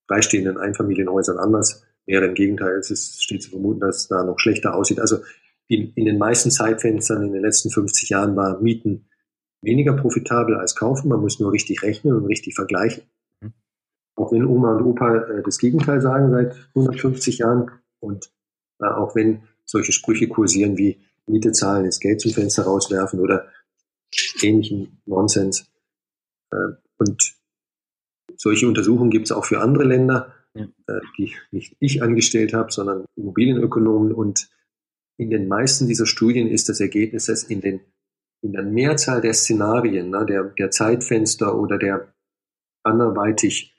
[0.06, 2.26] freistehenden Einfamilienhäusern anders wäre.
[2.26, 5.00] Im Gegenteil, es ist, steht zu vermuten, dass es da noch schlechter aussieht.
[5.00, 5.20] Also
[5.66, 9.08] in, in den meisten Zeitfenstern in den letzten 50 Jahren war Mieten
[9.64, 11.08] weniger profitabel als kaufen.
[11.08, 13.04] Man muss nur richtig rechnen und richtig vergleichen.
[14.16, 18.30] Auch wenn Oma und Opa äh, das Gegenteil sagen seit 150 Jahren und
[18.80, 23.48] äh, auch wenn solche Sprüche kursieren wie Miete zahlen, das Geld zum Fenster rauswerfen oder
[24.42, 25.66] ähnlichen Nonsens.
[26.52, 27.34] Äh, und
[28.36, 30.68] solche Untersuchungen gibt es auch für andere Länder, ja.
[31.18, 34.12] die nicht ich angestellt habe, sondern Immobilienökonomen.
[34.12, 34.48] Und
[35.16, 37.80] in den meisten dieser Studien ist das Ergebnis, dass in, den,
[38.44, 42.14] in der Mehrzahl der Szenarien, ne, der, der Zeitfenster oder der
[42.82, 43.74] anderweitig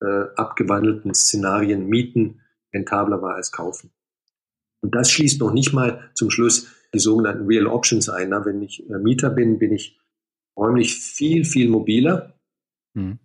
[0.00, 2.40] äh, abgewandelten Szenarien Mieten
[2.72, 3.90] rentabler war als Kaufen.
[4.82, 8.28] Und das schließt noch nicht mal zum Schluss die sogenannten Real Options ein.
[8.28, 9.98] Na, wenn ich äh, Mieter bin, bin ich
[10.56, 12.38] räumlich viel, viel mobiler.
[12.94, 13.18] Mhm.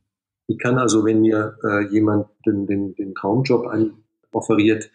[0.47, 3.67] Ich kann also, wenn mir äh, jemand den, den, den Traumjob
[4.31, 4.89] offeriert,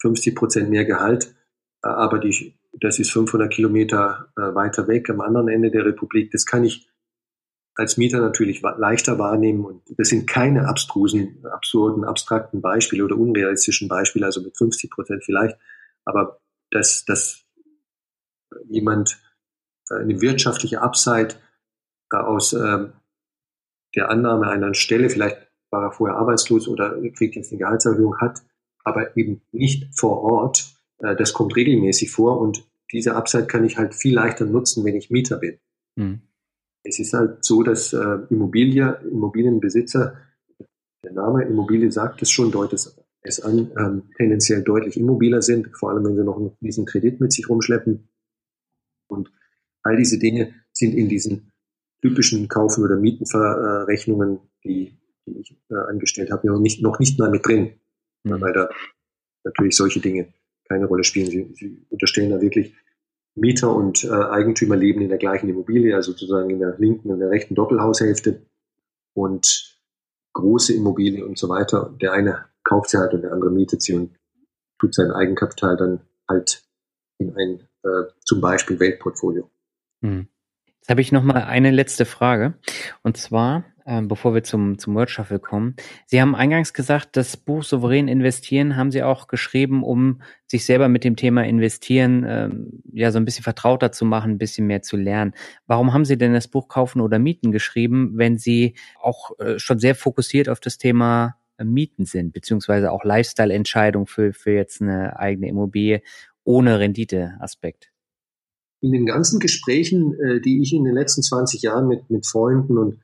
[0.00, 1.34] 50 Prozent mehr Gehalt,
[1.82, 6.30] äh, aber die, das ist 500 Kilometer äh, weiter weg am anderen Ende der Republik,
[6.30, 6.90] das kann ich
[7.76, 9.64] als Mieter natürlich leichter wahrnehmen.
[9.64, 15.24] Und das sind keine abstrusen, absurden, abstrakten Beispiele oder unrealistischen Beispiele, also mit 50 Prozent
[15.24, 15.56] vielleicht.
[16.04, 16.40] Aber
[16.70, 17.44] dass, dass
[18.68, 19.20] jemand
[19.88, 21.36] äh, eine wirtschaftliche Upside
[22.10, 22.88] aus äh,
[23.94, 28.42] der Annahme einer Stelle, vielleicht war er vorher arbeitslos oder kriegt jetzt eine Gehaltserhöhung, hat,
[28.84, 33.94] aber eben nicht vor Ort, das kommt regelmäßig vor und diese Upside kann ich halt
[33.94, 35.58] viel leichter nutzen, wenn ich Mieter bin.
[35.96, 36.20] Mhm.
[36.82, 40.16] Es ist halt so, dass äh, Immobilie, Immobilienbesitzer,
[41.04, 45.90] der Name Immobilie sagt es schon, deutet es an, ähm, tendenziell deutlich immobiler sind, vor
[45.90, 48.08] allem wenn sie noch einen diesen Kredit mit sich rumschleppen.
[49.08, 49.30] Und
[49.82, 51.52] all diese Dinge sind in diesen
[52.00, 54.96] typischen Kaufen- oder Mietenverrechnungen, die,
[55.26, 57.74] die ich äh, angestellt habe, noch nicht, noch nicht mal mit drin,
[58.24, 58.40] mhm.
[58.40, 58.70] weil da
[59.44, 60.32] natürlich solche Dinge
[60.70, 61.30] keine Rolle spielen.
[61.30, 62.74] Sie, sie unterstellen da wirklich
[63.34, 67.18] Mieter und äh, Eigentümer leben in der gleichen Immobilie, also sozusagen in der linken und
[67.18, 68.42] der rechten Doppelhaushälfte
[69.14, 69.76] und
[70.32, 71.94] große Immobilien und so weiter.
[72.00, 74.16] Der eine kauft sie halt und der andere mietet sie und
[74.78, 76.62] tut sein Eigenkapital dann halt
[77.18, 79.50] in ein äh, zum Beispiel Weltportfolio.
[80.02, 80.28] Hm.
[80.80, 82.54] Jetzt habe ich noch mal eine letzte Frage
[83.02, 85.74] und zwar ähm, bevor wir zum, zum Word Shuffle kommen.
[86.06, 90.88] Sie haben eingangs gesagt, das Buch Souverän investieren haben Sie auch geschrieben, um sich selber
[90.88, 94.82] mit dem Thema investieren ähm, ja so ein bisschen vertrauter zu machen, ein bisschen mehr
[94.82, 95.32] zu lernen.
[95.66, 99.80] Warum haben Sie denn das Buch Kaufen oder Mieten geschrieben, wenn Sie auch äh, schon
[99.80, 105.18] sehr fokussiert auf das Thema äh, Mieten sind, beziehungsweise auch Lifestyle-Entscheidung für, für jetzt eine
[105.18, 106.02] eigene Immobilie
[106.44, 107.90] ohne Renditeaspekt?
[108.80, 112.78] In den ganzen Gesprächen, äh, die ich in den letzten 20 Jahren mit, mit Freunden
[112.78, 113.00] und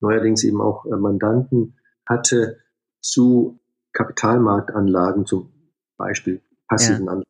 [0.00, 1.74] neuerdings eben auch äh, Mandanten
[2.06, 2.58] hatte
[3.00, 3.58] zu
[3.92, 5.52] Kapitalmarktanlagen, zum
[5.96, 7.22] Beispiel passiven ja.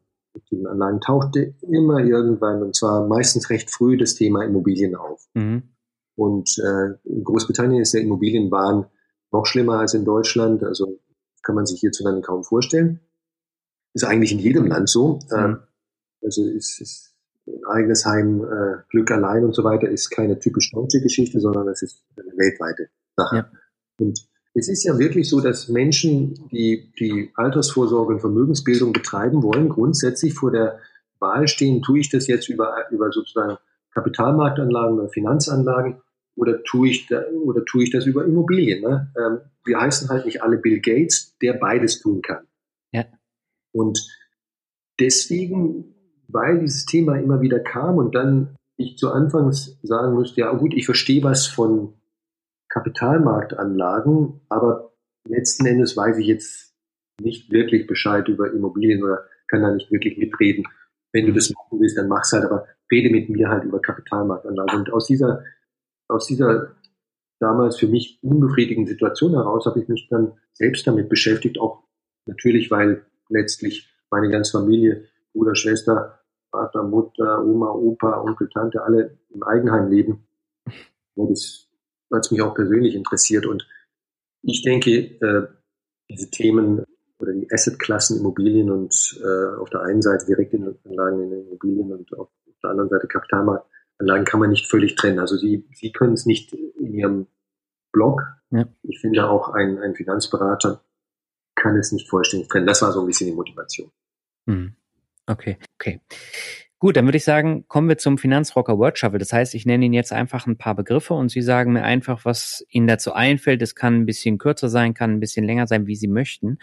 [0.71, 5.27] Anlagen, tauchte immer irgendwann, und zwar meistens recht früh, das Thema Immobilien auf.
[5.35, 5.63] Mhm.
[6.17, 8.87] Und äh, in Großbritannien ist der Immobilienwahn
[9.33, 10.63] noch schlimmer als in Deutschland.
[10.63, 10.99] Also
[11.43, 13.01] kann man sich hierzulande kaum vorstellen.
[13.95, 15.21] Ist eigentlich in jedem Land so.
[15.31, 15.37] Mhm.
[15.37, 15.59] Ähm,
[16.23, 17.16] also ist, ist
[17.69, 21.83] eigenes Heim, äh, Glück allein und so weiter ist keine typisch deutsche Geschichte, sondern es
[21.83, 23.37] ist eine weltweite Sache.
[23.37, 23.51] Ja.
[23.99, 29.69] Und es ist ja wirklich so, dass Menschen, die die Altersvorsorge und Vermögensbildung betreiben wollen,
[29.69, 30.79] grundsätzlich vor der
[31.19, 33.59] Wahl stehen, tue ich das jetzt über, über sozusagen
[33.93, 36.01] Kapitalmarktanlagen oder Finanzanlagen
[36.37, 38.83] oder tue ich, da, oder tue ich das über Immobilien.
[38.83, 39.13] Ne?
[39.19, 42.47] Ähm, wir heißen halt nicht alle Bill Gates, der beides tun kann.
[42.93, 43.05] Ja.
[43.73, 44.07] Und
[45.01, 45.96] deswegen
[46.29, 50.75] weil dieses Thema immer wieder kam und dann ich zu Anfangs sagen musste, ja gut,
[50.75, 51.95] ich verstehe was von
[52.69, 54.93] Kapitalmarktanlagen, aber
[55.27, 56.75] letzten Endes weiß ich jetzt
[57.21, 60.65] nicht wirklich Bescheid über Immobilien oder kann da nicht wirklich mitreden.
[61.13, 64.81] Wenn du das machen willst, dann mach's halt, aber rede mit mir halt über Kapitalmarktanlagen.
[64.81, 65.45] Und aus dieser,
[66.09, 66.77] aus dieser
[67.39, 71.85] damals für mich unbefriedigenden Situation heraus habe ich mich dann selbst damit beschäftigt, auch
[72.27, 76.16] natürlich, weil letztlich meine ganze Familie Bruder, Schwester,
[76.51, 80.27] Vater, Mutter, Oma, Opa, Onkel, Tante, alle im Eigenheim leben.
[81.17, 81.69] Ja, das
[82.13, 83.47] hat mich auch persönlich interessiert.
[83.47, 83.67] Und
[84.43, 85.49] ich denke, äh,
[86.09, 86.85] diese Themen
[87.19, 92.29] oder die Assetklassen Immobilien und äh, auf der einen Seite Direktanlagen in Immobilien und auf
[92.63, 95.19] der anderen Seite Kapitalmarktanlagen kann man nicht völlig trennen.
[95.19, 97.27] Also Sie, Sie können es nicht in Ihrem
[97.93, 98.23] Blog.
[98.51, 98.67] Ja.
[98.83, 100.83] Ich finde auch ein, ein Finanzberater
[101.55, 102.67] kann es nicht vollständig trennen.
[102.67, 103.91] Das war so ein bisschen die Motivation.
[104.45, 104.77] Mhm.
[105.27, 106.01] Okay, okay.
[106.79, 109.19] Gut, dann würde ich sagen, kommen wir zum Finanzrocker Word Shuffle.
[109.19, 112.25] Das heißt, ich nenne Ihnen jetzt einfach ein paar Begriffe und Sie sagen mir einfach,
[112.27, 113.63] was Ihnen dazu einfällt.
[113.63, 116.59] Es kann ein bisschen kürzer sein, kann ein bisschen länger sein, wie Sie möchten.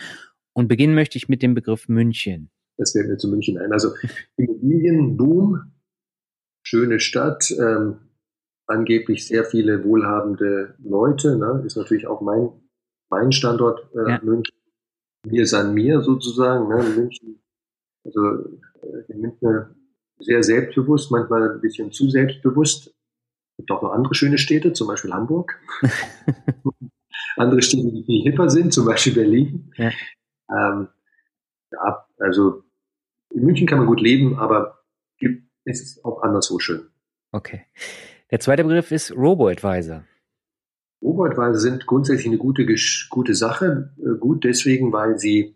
[0.53, 2.51] Und beginnen möchte ich mit dem Begriff München.
[2.78, 3.72] Das fällt mir zu München ein.
[3.72, 3.93] Also
[4.38, 5.72] Immobilienboom,
[6.61, 7.97] schöne Stadt, ähm,
[8.68, 11.38] angeblich sehr viele wohlhabende Leute.
[11.38, 11.64] Ne?
[11.66, 12.49] Ist natürlich auch mein,
[13.09, 14.22] mein Standort äh, ja.
[14.24, 14.55] München.
[15.26, 16.68] Mir san mir sozusagen.
[16.70, 16.84] Ne?
[16.95, 17.42] München
[18.04, 18.45] also
[18.82, 19.76] äh, die Münchner
[20.20, 22.88] sehr selbstbewusst, manchmal ein bisschen zu selbstbewusst.
[22.88, 25.60] Es gibt auch noch andere schöne Städte, zum Beispiel Hamburg.
[27.38, 29.72] andere Städte, die viel hipper sind, zum Beispiel Berlin.
[29.78, 29.91] Ja.
[30.49, 30.88] Ähm,
[31.72, 32.64] ja, also
[33.34, 34.84] in München kann man gut leben, aber
[35.66, 36.89] es ist auch anderswo schön.
[37.32, 37.66] Okay.
[38.32, 40.04] Der zweite Begriff ist Robo-Advisor.
[41.01, 42.66] Robo-Advisor sind grundsätzlich eine gute,
[43.10, 43.93] gute Sache.
[43.97, 45.56] Äh, gut deswegen, weil sie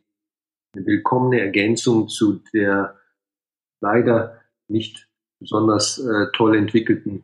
[0.74, 2.98] eine willkommene Ergänzung zu der
[3.82, 5.08] leider nicht
[5.40, 7.24] besonders äh, toll entwickelten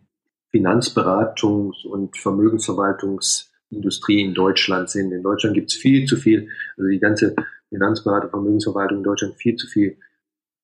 [0.54, 5.12] Finanzberatungs- und Vermögensverwaltungsindustrie in Deutschland sind.
[5.12, 7.36] In Deutschland gibt es viel zu viel, also die ganze
[7.70, 9.98] Finanzberatung, Vermögensverwaltung in Deutschland viel zu viel,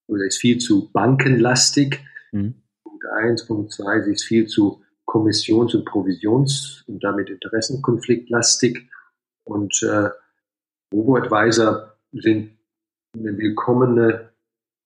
[0.07, 1.99] oder ist viel zu bankenlastig.
[2.31, 2.55] Mhm.
[2.83, 8.89] Punkt eins, Punkt zwei, sie ist viel zu kommissions- und provisions- und damit interessenkonfliktlastig.
[9.43, 10.09] Und äh,
[10.93, 12.58] Robo-Advisor sind
[13.13, 14.29] eine willkommene,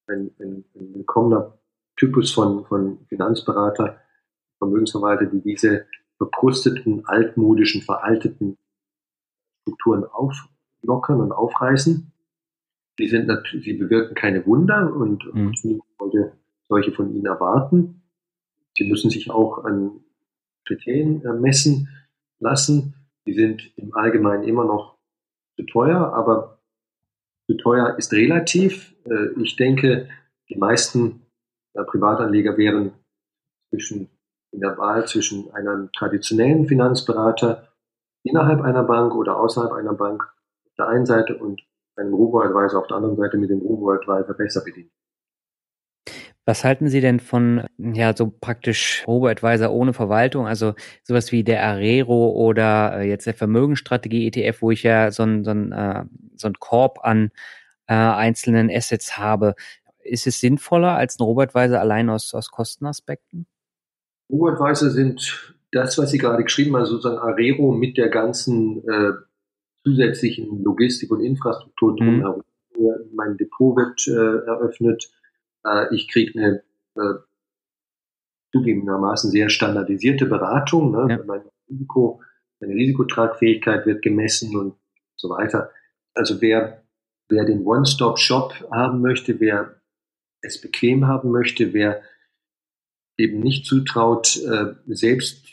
[0.07, 1.57] ein, ein, ein willkommener
[1.95, 3.99] Typus von, von Finanzberater,
[4.57, 5.85] Vermögensverwalter, die diese
[6.17, 8.57] verkrusteten, altmodischen, veralteten
[9.61, 12.11] Strukturen auflockern und aufreißen.
[12.99, 15.47] Die sind natürlich, sie bewirken keine Wunder und, mhm.
[15.47, 16.33] und niemand wollte
[16.67, 18.03] solche von ihnen erwarten.
[18.77, 20.03] Sie müssen sich auch an
[20.65, 21.89] Kriterien äh, messen
[22.39, 22.95] lassen.
[23.25, 24.97] Die sind im Allgemeinen immer noch
[25.55, 26.59] zu teuer, aber
[27.47, 28.95] zu teuer ist relativ.
[29.05, 30.09] Äh, ich denke,
[30.49, 31.21] die meisten
[31.73, 32.93] äh, Privatanleger wären
[33.69, 34.09] zwischen
[34.53, 37.69] in der Wahl zwischen einem traditionellen Finanzberater
[38.23, 41.61] innerhalb einer Bank oder außerhalb einer Bank auf der einen Seite und
[41.95, 44.91] einem Robo-Advisor auf der anderen Seite mit dem Robo-Advisor besser bedient.
[46.45, 51.63] Was halten Sie denn von, ja, so praktisch Robo-Advisor ohne Verwaltung, also sowas wie der
[51.63, 55.71] Arero oder äh, jetzt der Vermögensstrategie ETF, wo ich ja so ein, so ein,
[56.43, 57.31] so ein Korb an
[57.87, 59.55] äh, einzelnen Assets habe.
[60.03, 63.47] Ist es sinnvoller als ein Robo-Advisor allein aus, aus Kostenaspekten?
[64.29, 69.13] Robo-Advisor sind das, was Sie gerade geschrieben haben, sozusagen Arero mit der ganzen äh,
[69.83, 72.43] zusätzlichen Logistik und Infrastruktur drumherum.
[72.77, 72.85] Mhm.
[73.13, 75.11] Mein Depot wird äh, eröffnet
[75.65, 76.63] äh, ich kriege eine
[76.95, 77.19] äh,
[78.51, 80.91] zugegebenermaßen sehr standardisierte Beratung.
[80.91, 81.07] Ne?
[81.09, 81.23] Ja.
[81.25, 82.21] Mein Risiko,
[82.59, 84.75] meine Risikotragfähigkeit wird gemessen und
[85.15, 85.71] so weiter.
[86.13, 86.83] Also wer,
[87.29, 89.75] wer den One-Stop-Shop haben möchte, wer
[90.41, 92.01] es bequem haben möchte, wer
[93.17, 95.45] eben nicht zutraut, äh, selbst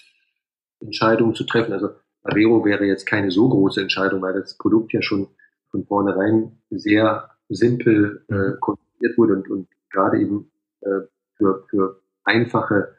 [0.80, 1.72] Entscheidungen zu treffen.
[1.72, 1.90] Also
[2.22, 5.28] Avero wäre jetzt keine so große Entscheidung, weil das Produkt ja schon
[5.70, 8.60] von vornherein sehr simpel äh, mhm.
[8.60, 10.50] konzipiert wurde und, und gerade eben
[10.80, 11.00] äh,
[11.36, 12.96] für, für einfache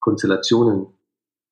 [0.00, 0.86] Konstellationen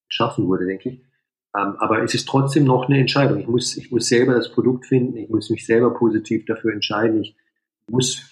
[0.09, 1.12] schaffen wurde, denke ich.
[1.57, 3.39] Ähm, aber es ist trotzdem noch eine Entscheidung.
[3.41, 7.23] Ich muss, ich muss selber das Produkt finden, ich muss mich selber positiv dafür entscheiden,
[7.23, 7.37] ich
[7.89, 8.23] muss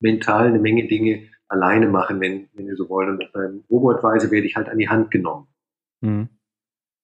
[0.00, 3.10] mental eine Menge Dinge alleine machen, wenn, wenn wir so wollen.
[3.10, 5.46] Und beim Robotweise werde ich halt an die Hand genommen.
[6.00, 6.28] Mhm.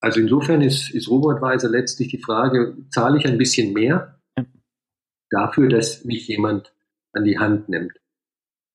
[0.01, 4.19] Also insofern ist, ist Robotweise letztlich die Frage, zahle ich ein bisschen mehr
[5.29, 6.75] dafür, dass mich jemand
[7.13, 7.93] an die Hand nimmt?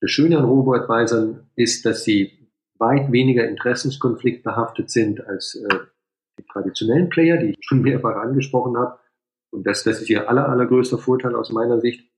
[0.01, 5.75] Das Schöne an Robo-Advisern ist, dass sie weit weniger interessenskonfliktbehaftet sind als äh,
[6.38, 8.99] die traditionellen Player, die ich schon mehrfach angesprochen habe.
[9.51, 12.09] Und das, das ist ihr aller, allergrößter Vorteil aus meiner Sicht.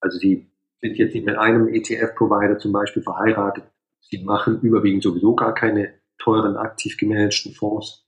[0.00, 0.50] Also sie
[0.80, 3.64] sind jetzt nicht mit einem ETF-Provider zum Beispiel verheiratet.
[4.00, 8.06] Sie machen überwiegend sowieso gar keine teuren, aktiv gemanagten Fonds.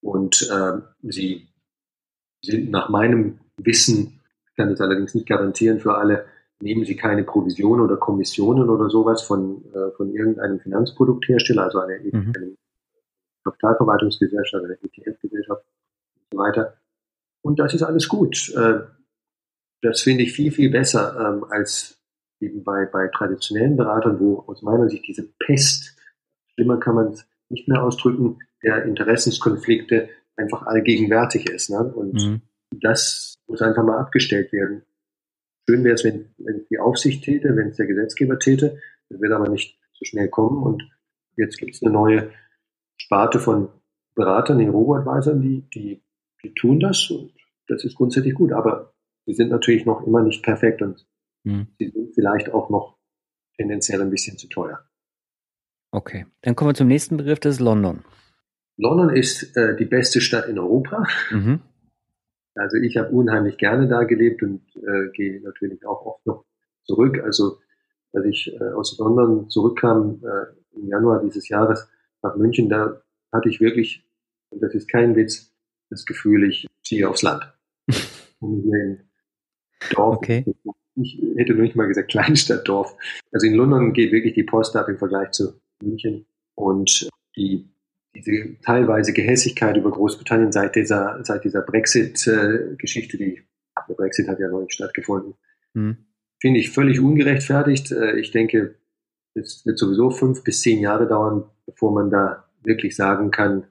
[0.00, 1.48] Und äh, sie
[2.42, 4.20] sind nach meinem Wissen,
[4.50, 6.26] ich kann das allerdings nicht garantieren für alle,
[6.60, 11.98] nehmen Sie keine Provision oder Kommissionen oder sowas von, äh, von irgendeinem Finanzprodukthersteller, also einer
[12.00, 12.32] mhm.
[12.36, 12.56] eine
[13.44, 15.64] Kapitalverwaltungsgesellschaft, einer ETF-Gesellschaft
[16.16, 16.76] und so weiter.
[17.42, 18.52] Und das ist alles gut.
[18.56, 18.80] Äh,
[19.82, 22.00] das finde ich viel, viel besser ähm, als
[22.40, 25.96] eben bei, bei traditionellen Beratern, wo aus meiner Sicht diese Pest,
[26.54, 31.70] schlimmer kann man es nicht mehr ausdrücken, der Interessenskonflikte einfach allgegenwärtig ist.
[31.70, 31.84] Ne?
[31.84, 32.42] Und mhm.
[32.80, 34.82] das muss einfach mal abgestellt werden.
[35.68, 38.78] Schön wäre es, wenn, wenn es die Aufsicht täte, wenn es der Gesetzgeber täte.
[39.08, 40.62] Das wird aber nicht so schnell kommen.
[40.62, 40.82] Und
[41.36, 42.30] jetzt gibt es eine neue
[43.04, 43.68] Sparte von
[44.14, 46.02] Beratern, den Robo-Advisern, die, die,
[46.42, 47.32] die tun das und
[47.66, 48.52] das ist grundsätzlich gut.
[48.52, 48.94] Aber
[49.26, 51.06] sie sind natürlich noch immer nicht perfekt und
[51.44, 51.66] hm.
[51.78, 52.96] sie sind vielleicht auch noch
[53.58, 54.80] tendenziell ein bisschen zu teuer.
[55.90, 58.04] Okay, dann kommen wir zum nächsten Begriff, das ist London.
[58.78, 61.06] London ist äh, die beste Stadt in Europa.
[61.30, 61.60] Mhm.
[62.56, 66.44] Also ich habe unheimlich gerne da gelebt und äh, gehe natürlich auch oft noch
[66.84, 67.20] zurück.
[67.22, 67.58] Also
[68.12, 71.88] als ich äh, aus London zurückkam äh, im Januar dieses Jahres
[72.24, 73.02] nach München, da
[73.32, 74.04] hatte ich wirklich,
[74.50, 75.54] und das ist kein Witz,
[75.90, 77.44] das Gefühl, ich ziehe aufs Land.
[79.90, 80.16] Dorf.
[80.16, 80.44] Okay.
[80.96, 82.96] Ich hätte nur nicht mal gesagt Kleinstadtdorf.
[83.32, 86.26] Also in London geht wirklich die Post ab im Vergleich zu München.
[86.54, 87.68] Und die
[88.14, 93.42] diese teilweise Gehässigkeit über Großbritannien seit dieser, seit dieser Brexit-Geschichte, die
[93.88, 95.34] der Brexit hat ja noch nicht stattgefunden,
[95.74, 95.96] mhm.
[96.40, 97.90] finde ich völlig ungerechtfertigt.
[97.90, 98.76] Äh, ich denke,
[99.34, 103.64] es wird sowieso fünf bis zehn Jahre dauern, bevor man da wirklich sagen kann,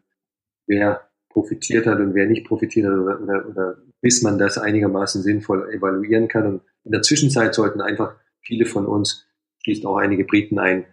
[0.68, 5.22] wer profitiert hat und wer nicht profitiert hat oder, oder, oder bis man das einigermaßen
[5.22, 6.46] sinnvoll evaluieren kann.
[6.46, 9.26] Und in der Zwischenzeit sollten einfach viele von uns,
[9.64, 10.86] schließt auch einige Briten ein,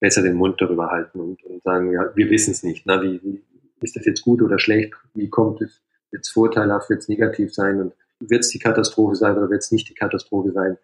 [0.00, 2.86] besser den Mund darüber halten und, und sagen, ja, wir wissen es nicht.
[2.86, 3.42] Na, wie, wie,
[3.82, 4.94] ist das jetzt gut oder schlecht?
[5.14, 5.82] Wie kommt es?
[6.10, 7.80] Wird es vorteilhaft, wird es negativ sein?
[7.80, 10.76] Und wird es die Katastrophe sein oder wird es nicht die Katastrophe sein?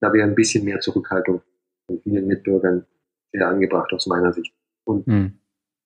[0.00, 1.42] Da wäre ein bisschen mehr Zurückhaltung
[1.86, 2.86] von vielen Mitbürgern
[3.32, 4.54] sehr angebracht aus meiner Sicht.
[4.88, 5.38] Und mhm.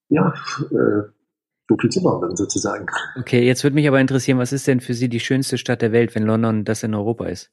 [0.07, 0.33] ja,
[0.71, 1.09] äh,
[1.67, 2.85] so viel zu London sozusagen.
[3.19, 5.91] Okay, jetzt würde mich aber interessieren, was ist denn für Sie die schönste Stadt der
[5.91, 7.51] Welt, wenn London das in Europa ist?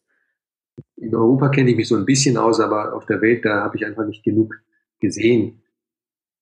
[0.96, 3.76] In Europa kenne ich mich so ein bisschen aus, aber auf der Welt, da habe
[3.76, 4.54] ich einfach nicht genug
[5.00, 5.62] gesehen,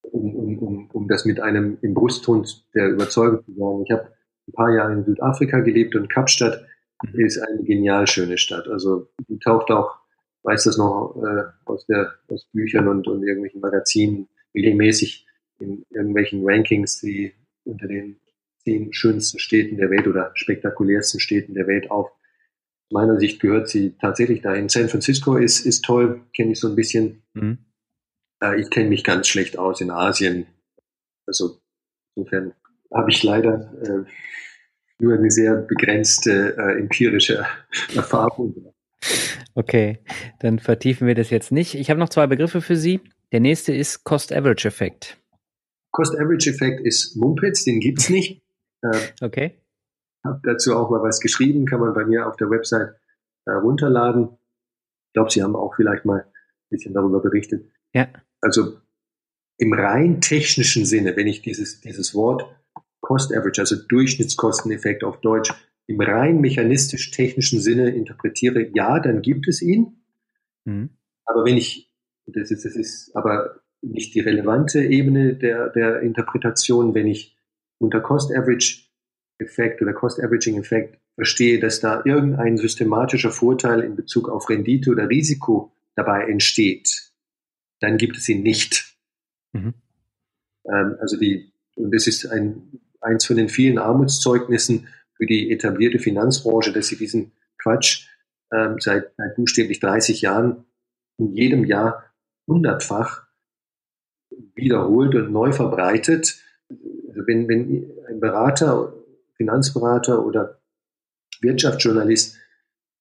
[0.02, 3.84] um, um, um, um das mit einem im Brustton der Überzeugung zu sagen.
[3.86, 4.12] Ich habe
[4.46, 6.66] ein paar Jahre in Südafrika gelebt und Kapstadt
[7.02, 7.24] mhm.
[7.24, 8.68] ist eine genial schöne Stadt.
[8.68, 10.00] Also die taucht auch,
[10.42, 15.26] weiß das noch äh, aus, der, aus Büchern und, und irgendwelchen Magazinen regelmäßig
[15.60, 17.34] in irgendwelchen Rankings, die
[17.64, 18.20] unter den
[18.64, 22.10] zehn schönsten Städten der Welt oder spektakulärsten Städten der Welt auf.
[22.10, 24.68] Aus meiner Sicht gehört sie tatsächlich dahin.
[24.68, 27.22] San Francisco ist, ist toll, kenne ich so ein bisschen.
[27.34, 27.58] Mhm.
[28.42, 30.46] Äh, ich kenne mich ganz schlecht aus in Asien.
[31.26, 31.58] Also
[32.14, 32.54] insofern
[32.92, 34.10] habe ich leider äh,
[35.00, 37.46] nur eine sehr begrenzte äh, empirische
[37.94, 38.72] Erfahrung.
[39.54, 39.98] Okay,
[40.40, 41.74] dann vertiefen wir das jetzt nicht.
[41.74, 43.00] Ich habe noch zwei Begriffe für Sie.
[43.32, 45.18] Der nächste ist Cost-Average-Effekt.
[45.92, 48.42] Cost-Average-Effekt ist Mumpitz, den gibt's nicht.
[48.82, 49.60] Äh, okay.
[50.24, 52.96] Habe dazu auch mal was geschrieben, kann man bei mir auf der Website
[53.44, 54.30] äh, runterladen.
[55.08, 57.70] Ich glaube, Sie haben auch vielleicht mal ein bisschen darüber berichtet.
[57.94, 58.08] Ja.
[58.40, 58.78] Also
[59.58, 62.44] im rein technischen Sinne, wenn ich dieses, dieses Wort
[63.00, 65.52] Cost Average, also Durchschnittskosteneffekt auf Deutsch,
[65.86, 70.02] im rein mechanistisch-technischen Sinne interpretiere, ja, dann gibt es ihn.
[70.64, 70.90] Mhm.
[71.24, 71.87] Aber wenn ich,
[72.34, 77.36] das ist, das ist aber nicht die relevante Ebene der, der Interpretation, wenn ich
[77.78, 78.88] unter Cost Average
[79.38, 84.90] Effekt oder Cost Averaging Effekt verstehe, dass da irgendein systematischer Vorteil in Bezug auf Rendite
[84.90, 87.12] oder Risiko dabei entsteht,
[87.80, 88.96] dann gibt es ihn nicht.
[89.52, 89.74] Mhm.
[90.66, 95.98] Ähm, also die, und das ist ein, eins von den vielen Armutszeugnissen für die etablierte
[95.98, 98.08] Finanzbranche, dass sie diesen Quatsch
[98.52, 100.64] ähm, seit, seit buchstäblich 30 Jahren
[101.18, 102.04] in jedem Jahr
[102.48, 103.28] hundertfach
[104.54, 106.42] wiederholt und neu verbreitet.
[106.68, 108.94] Also wenn, wenn ein Berater,
[109.36, 110.60] Finanzberater oder
[111.40, 112.36] Wirtschaftsjournalist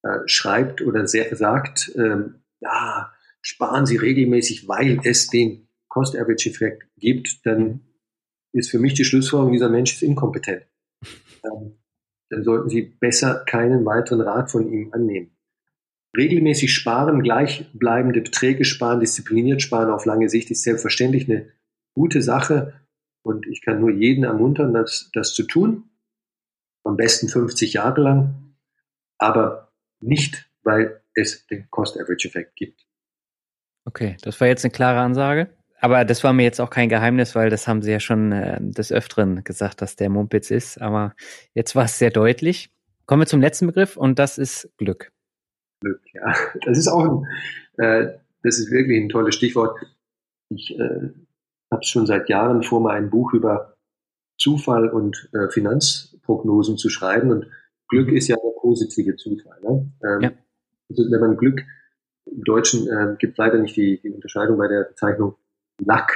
[0.04, 7.46] äh, schreibt oder sehr, sagt, ähm, ja, sparen Sie regelmäßig, weil es den Cost-Average-Effekt gibt,
[7.46, 7.82] dann
[8.54, 10.64] ist für mich die Schlussfolgerung, dieser Mensch ist inkompetent.
[11.44, 11.78] Ähm,
[12.32, 15.37] dann sollten Sie besser keinen weiteren Rat von ihm annehmen
[16.16, 21.52] regelmäßig sparen, gleichbleibende Beträge sparen, diszipliniert sparen auf lange Sicht ist selbstverständlich eine
[21.94, 22.74] gute Sache.
[23.24, 25.90] Und ich kann nur jeden ermuntern, das, das zu tun.
[26.84, 28.56] Am besten 50 Jahre lang.
[29.18, 32.86] Aber nicht, weil es den Cost-Average-Effekt gibt.
[33.86, 35.50] Okay, das war jetzt eine klare Ansage.
[35.80, 38.58] Aber das war mir jetzt auch kein Geheimnis, weil das haben Sie ja schon äh,
[38.60, 40.82] des Öfteren gesagt, dass der Mumpitz ist.
[40.82, 41.14] Aber
[41.54, 42.70] jetzt war es sehr deutlich.
[43.06, 45.12] Kommen wir zum letzten Begriff und das ist Glück.
[45.82, 46.02] Glück.
[46.14, 46.34] Ja,
[46.66, 49.80] das ist auch ein, äh, das ist wirklich ein tolles Stichwort.
[50.50, 51.10] Ich äh,
[51.72, 53.76] habe schon seit Jahren vor, mal ein Buch über
[54.40, 57.32] Zufall und äh, Finanzprognosen zu schreiben.
[57.32, 57.48] Und
[57.90, 59.60] Glück ist ja der positive Zufall.
[59.62, 59.92] Ne?
[60.04, 60.32] Ähm, ja.
[60.90, 61.62] also wenn man Glück
[62.26, 65.36] im Deutschen äh, gibt leider nicht die, die Unterscheidung bei der Bezeichnung
[65.84, 66.12] Luck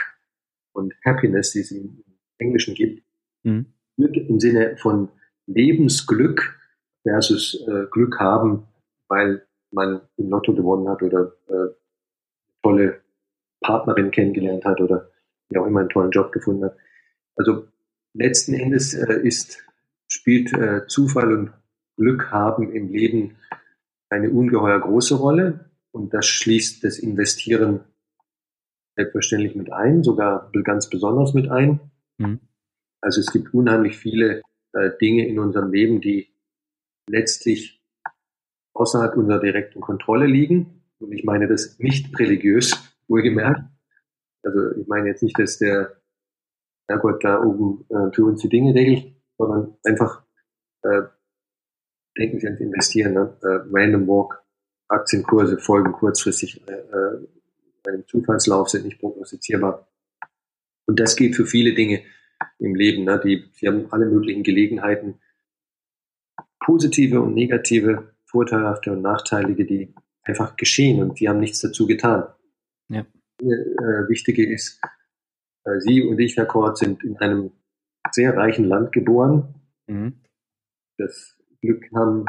[0.74, 2.04] und Happiness, die es im
[2.38, 3.04] Englischen gibt.
[3.44, 3.74] Mhm.
[3.98, 5.10] Glück im Sinne von
[5.48, 6.60] Lebensglück
[7.04, 8.68] versus äh, Glück haben,
[9.10, 11.74] weil man im Lotto gewonnen hat oder äh,
[12.62, 13.02] tolle
[13.62, 15.10] Partnerin kennengelernt hat oder
[15.50, 16.78] wie auch immer einen tollen Job gefunden hat.
[17.36, 17.68] Also
[18.14, 19.64] letzten Endes äh, ist,
[20.08, 21.54] spielt äh, Zufall und
[21.98, 23.38] Glück haben im Leben
[24.10, 27.82] eine ungeheuer große Rolle und das schließt das Investieren
[28.96, 31.80] selbstverständlich mit ein, sogar ganz besonders mit ein.
[32.18, 32.40] Mhm.
[33.02, 34.42] Also es gibt unheimlich viele
[34.74, 36.34] äh, Dinge in unserem Leben, die
[37.08, 37.81] letztlich
[38.82, 40.82] außerhalb unserer direkten Kontrolle liegen.
[41.00, 43.62] Und ich meine das nicht religiös, wohlgemerkt.
[44.44, 45.98] Also ich meine jetzt nicht, dass der
[46.88, 50.24] Herrgott da oben äh, für uns die Dinge regelt, sondern einfach
[50.82, 51.04] äh,
[52.18, 53.14] denken Sie ans Investieren.
[53.14, 53.38] Ne?
[53.44, 54.44] Äh, Random Walk,
[54.88, 57.28] Aktienkurse folgen kurzfristig äh, äh,
[57.88, 59.88] einem Zufallslauf, sind nicht prognostizierbar.
[60.88, 62.04] Und das gilt für viele Dinge
[62.60, 63.06] im Leben.
[63.06, 63.20] Ne?
[63.24, 65.20] Die, Sie haben alle möglichen Gelegenheiten,
[66.60, 69.94] positive und negative vorteilhafte und nachteilige, die
[70.24, 72.26] einfach geschehen und die haben nichts dazu getan.
[72.90, 73.06] Ja.
[73.42, 74.80] Äh, Wichtige ist,
[75.66, 77.52] äh, Sie und ich, Herr Kort, sind in einem
[78.12, 79.56] sehr reichen Land geboren.
[79.88, 80.22] Mhm.
[80.98, 82.26] Das Glück haben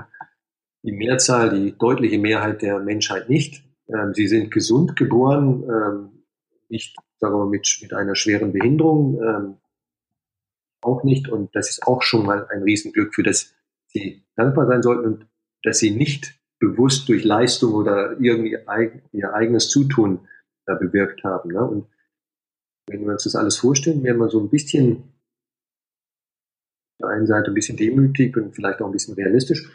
[0.83, 3.65] die Mehrzahl, die deutliche Mehrheit der Menschheit nicht.
[3.89, 6.25] Ähm, sie sind gesund geboren, ähm,
[6.69, 9.57] nicht, sagen wir mal, mit, mit einer schweren Behinderung, ähm,
[10.81, 11.29] auch nicht.
[11.29, 13.55] Und das ist auch schon mal ein Riesenglück, für das
[13.87, 15.05] Sie dankbar sein sollten.
[15.05, 15.27] Und
[15.63, 18.57] dass sie nicht bewusst durch Leistung oder irgendwie
[19.13, 20.29] ihr eigenes Zutun
[20.67, 21.51] da bewirkt haben.
[21.51, 21.65] Ne?
[21.65, 21.87] Und
[22.87, 25.13] wenn wir uns das alles vorstellen, wären wir so ein bisschen
[27.01, 29.71] der einen Seite ein bisschen demütig und vielleicht auch ein bisschen realistisch.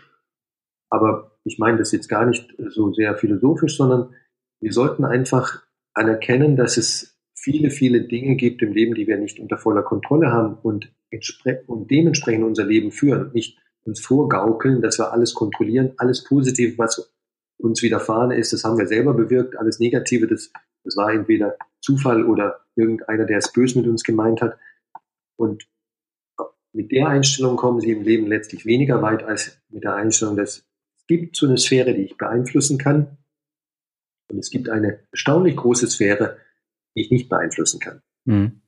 [0.90, 4.16] Aber ich meine das jetzt gar nicht so sehr philosophisch, sondern
[4.62, 9.40] wir sollten einfach anerkennen, dass es viele, viele Dinge gibt im Leben, die wir nicht
[9.40, 10.94] unter voller Kontrolle haben und,
[11.68, 13.32] und dementsprechend unser Leben führen.
[13.34, 13.58] Nicht
[13.88, 17.12] uns vorgaukeln, dass wir alles kontrollieren, alles Positive, was
[17.58, 20.52] uns widerfahren ist, das haben wir selber bewirkt, alles Negative, das,
[20.84, 24.58] das war entweder Zufall oder irgendeiner, der es böse mit uns gemeint hat.
[25.38, 25.68] Und
[26.74, 30.66] mit der Einstellung kommen sie im Leben letztlich weniger weit als mit der Einstellung, dass
[30.98, 33.18] es gibt so eine Sphäre, die ich beeinflussen kann.
[34.30, 36.38] Und es gibt eine erstaunlich große Sphäre,
[36.96, 38.02] die ich nicht beeinflussen kann.
[38.26, 38.62] Mhm.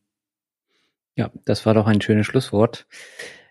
[1.15, 2.87] Ja, das war doch ein schönes Schlusswort.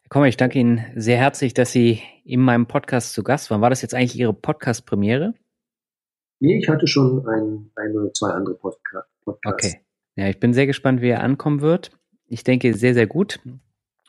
[0.09, 3.61] Herr Kommer, ich danke Ihnen sehr herzlich, dass Sie in meinem Podcast zu Gast waren.
[3.61, 5.35] War das jetzt eigentlich Ihre Podcast-Premiere?
[6.41, 9.13] Nee, ich hatte schon ein, ein oder zwei andere Podcasts.
[9.27, 9.83] Okay.
[10.17, 11.91] Ja, ich bin sehr gespannt, wie er ankommen wird.
[12.27, 13.41] Ich denke, sehr, sehr gut.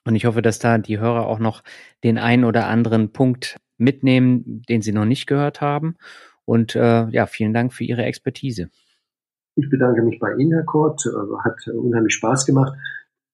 [0.06, 1.66] Und ich hoffe, dass da die Hörer auch noch
[2.06, 5.98] den einen oder anderen Punkt mitnehmen, den sie noch nicht gehört haben.
[6.46, 8.70] Und äh, ja, vielen Dank für Ihre Expertise.
[9.56, 11.06] Ich bedanke mich bei Ihnen, Herr Kort.
[11.06, 12.72] Äh, hat unheimlich Spaß gemacht.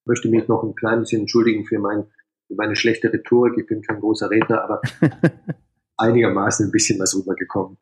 [0.02, 2.06] Ich möchte mich noch ein klein bisschen entschuldigen für mein
[2.56, 3.54] meine schlechte Rhetorik.
[3.58, 4.82] Ich bin kein großer Redner, aber
[5.98, 7.78] einigermaßen ein bisschen was rübergekommen.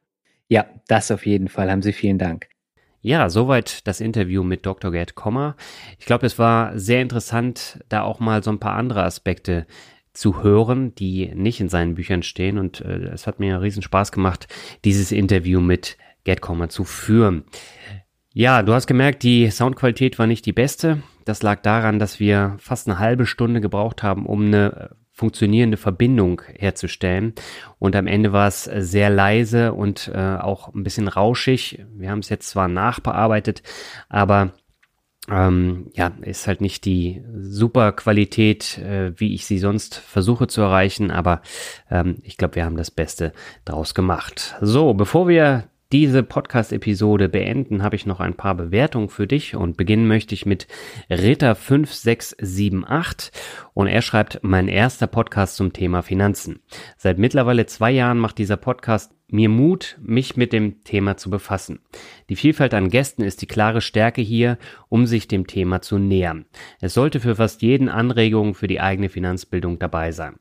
[0.48, 1.72] Ja, das auf jeden Fall.
[1.72, 2.48] Haben Sie vielen Dank.
[3.02, 4.92] Ja, soweit das Interview mit Dr.
[4.92, 5.58] Gerd Kommer.
[6.00, 9.68] Ich glaube, es war sehr interessant, da auch mal so ein paar andere Aspekte
[10.14, 12.58] zu hören, die nicht in seinen Büchern stehen.
[12.58, 14.48] Und äh, es hat mir riesen Spaß gemacht,
[14.86, 17.44] dieses Interview mit Gerd Kommer zu führen.
[18.36, 21.04] Ja, du hast gemerkt, die Soundqualität war nicht die beste.
[21.24, 26.42] Das lag daran, dass wir fast eine halbe Stunde gebraucht haben, um eine funktionierende Verbindung
[26.56, 27.34] herzustellen.
[27.78, 31.86] Und am Ende war es sehr leise und äh, auch ein bisschen rauschig.
[31.94, 33.62] Wir haben es jetzt zwar nachbearbeitet,
[34.10, 34.54] aber
[35.30, 40.62] ähm, ja, ist halt nicht die super Qualität, äh, wie ich sie sonst versuche zu
[40.62, 41.44] erreichen, aber
[41.92, 43.32] ähm, ich glaube, wir haben das Beste
[43.64, 44.56] draus gemacht.
[44.60, 49.78] So, bevor wir diese Podcast-Episode beenden, habe ich noch ein paar Bewertungen für dich und
[49.78, 50.66] beginnen möchte ich mit
[51.12, 53.30] Ritter5678
[53.76, 56.62] und er schreibt, mein erster Podcast zum Thema Finanzen.
[56.98, 61.82] Seit mittlerweile zwei Jahren macht dieser Podcast mir Mut, mich mit dem Thema zu befassen.
[62.28, 64.58] Die Vielfalt an Gästen ist die klare Stärke hier,
[64.90, 66.46] um sich dem Thema zu nähern.
[66.82, 70.38] Es sollte für fast jeden Anregungen für die eigene Finanzbildung dabei sein.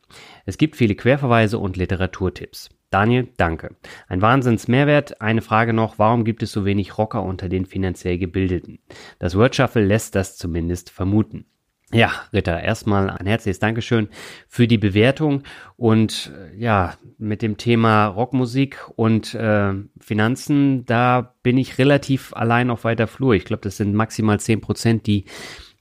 [0.46, 2.70] Es gibt viele Querverweise und Literaturtipps.
[2.92, 3.74] Daniel, danke.
[4.06, 5.20] Ein Wahnsinns-Mehrwert.
[5.20, 8.80] Eine Frage noch, warum gibt es so wenig Rocker unter den finanziell Gebildeten?
[9.18, 11.46] Das Word Shuffle lässt das zumindest vermuten.
[11.94, 14.08] Ja, Ritter, erstmal ein herzliches Dankeschön
[14.48, 15.42] für die Bewertung
[15.76, 22.70] und äh, ja, mit dem Thema Rockmusik und äh, Finanzen, da bin ich relativ allein
[22.70, 23.34] auf weiter Flur.
[23.34, 25.26] Ich glaube, das sind maximal zehn Prozent, die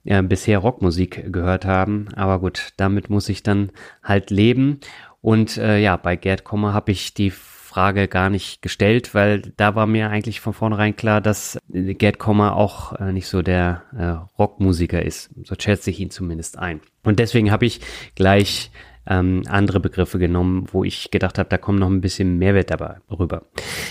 [0.04, 2.08] äh, bisher Rockmusik gehört haben.
[2.14, 3.70] Aber gut, damit muss ich dann
[4.02, 4.80] halt leben.
[5.22, 9.74] Und äh, ja, bei Gerd Kommer habe ich die Frage gar nicht gestellt, weil da
[9.74, 14.38] war mir eigentlich von vornherein klar, dass Gerd Kommer auch äh, nicht so der äh,
[14.38, 15.30] Rockmusiker ist.
[15.44, 16.82] So schätze ich ihn zumindest ein.
[17.02, 17.80] Und deswegen habe ich
[18.14, 18.70] gleich
[19.06, 22.96] ähm, andere Begriffe genommen, wo ich gedacht habe, da kommt noch ein bisschen Mehrwert dabei
[23.10, 23.46] rüber.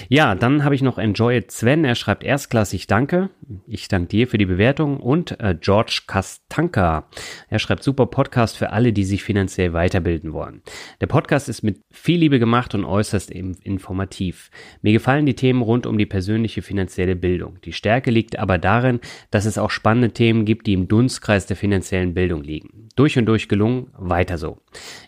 [0.10, 1.84] Ja, dann habe ich noch Enjoy It Sven.
[1.84, 3.30] Er schreibt erstklassig Danke.
[3.68, 4.98] Ich danke dir für die Bewertung.
[4.98, 7.08] Und äh, George Kastanka.
[7.50, 10.62] Er schreibt super Podcast für alle, die sich finanziell weiterbilden wollen.
[11.02, 14.50] Der Podcast ist mit viel Liebe gemacht und äußerst informativ.
[14.82, 17.58] Mir gefallen die Themen rund um die persönliche finanzielle Bildung.
[17.64, 21.58] Die Stärke liegt aber darin, dass es auch spannende Themen gibt, die im Dunstkreis der
[21.58, 22.90] finanziellen Bildung liegen.
[22.96, 24.60] Durch und durch gelungen, weiter so.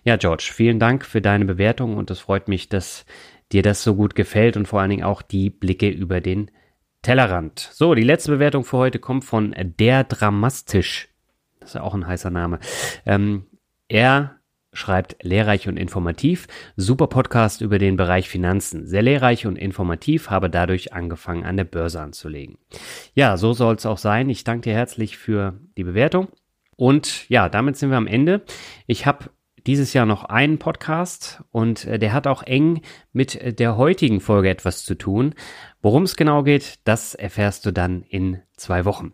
[0.06, 3.06] Ja, George, vielen Dank für deine Bewertung und es freut mich, dass
[3.54, 6.52] dir das so gut gefällt und vor allen Dingen auch die Blicke über den
[7.04, 7.70] Tellerrand.
[7.72, 11.08] So, die letzte Bewertung für heute kommt von Der Dramastisch.
[11.62, 12.60] Das ist ja auch ein heißer Name.
[13.06, 13.46] Ähm,
[13.88, 14.40] er
[14.74, 16.48] schreibt lehrreich und informativ.
[16.76, 18.86] Super Podcast über den Bereich Finanzen.
[18.86, 22.58] Sehr lehrreich und informativ, habe dadurch angefangen, an der Börse anzulegen.
[23.14, 24.30] Ja, so soll es auch sein.
[24.30, 26.28] Ich danke dir herzlich für die Bewertung.
[26.76, 28.42] Und ja, damit sind wir am Ende.
[28.88, 29.30] Ich habe
[29.68, 32.82] dieses Jahr noch einen Podcast und äh, der hat auch eng
[33.12, 35.34] mit äh, der heutigen Folge etwas zu tun.
[35.82, 39.14] Worum es genau geht, das erfährst du dann in zwei Wochen.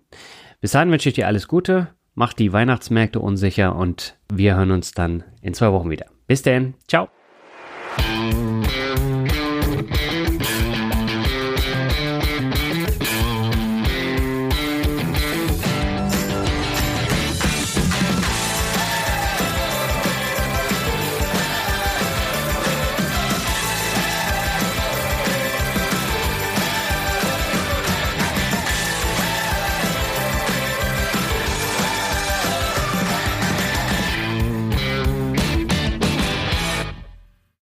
[0.62, 4.92] Bis dahin wünsche ich dir alles Gute, mach die Weihnachtsmärkte unsicher und wir hören uns
[4.92, 6.08] dann in zwei Wochen wieder.
[6.28, 7.19] Bis dann, ciao.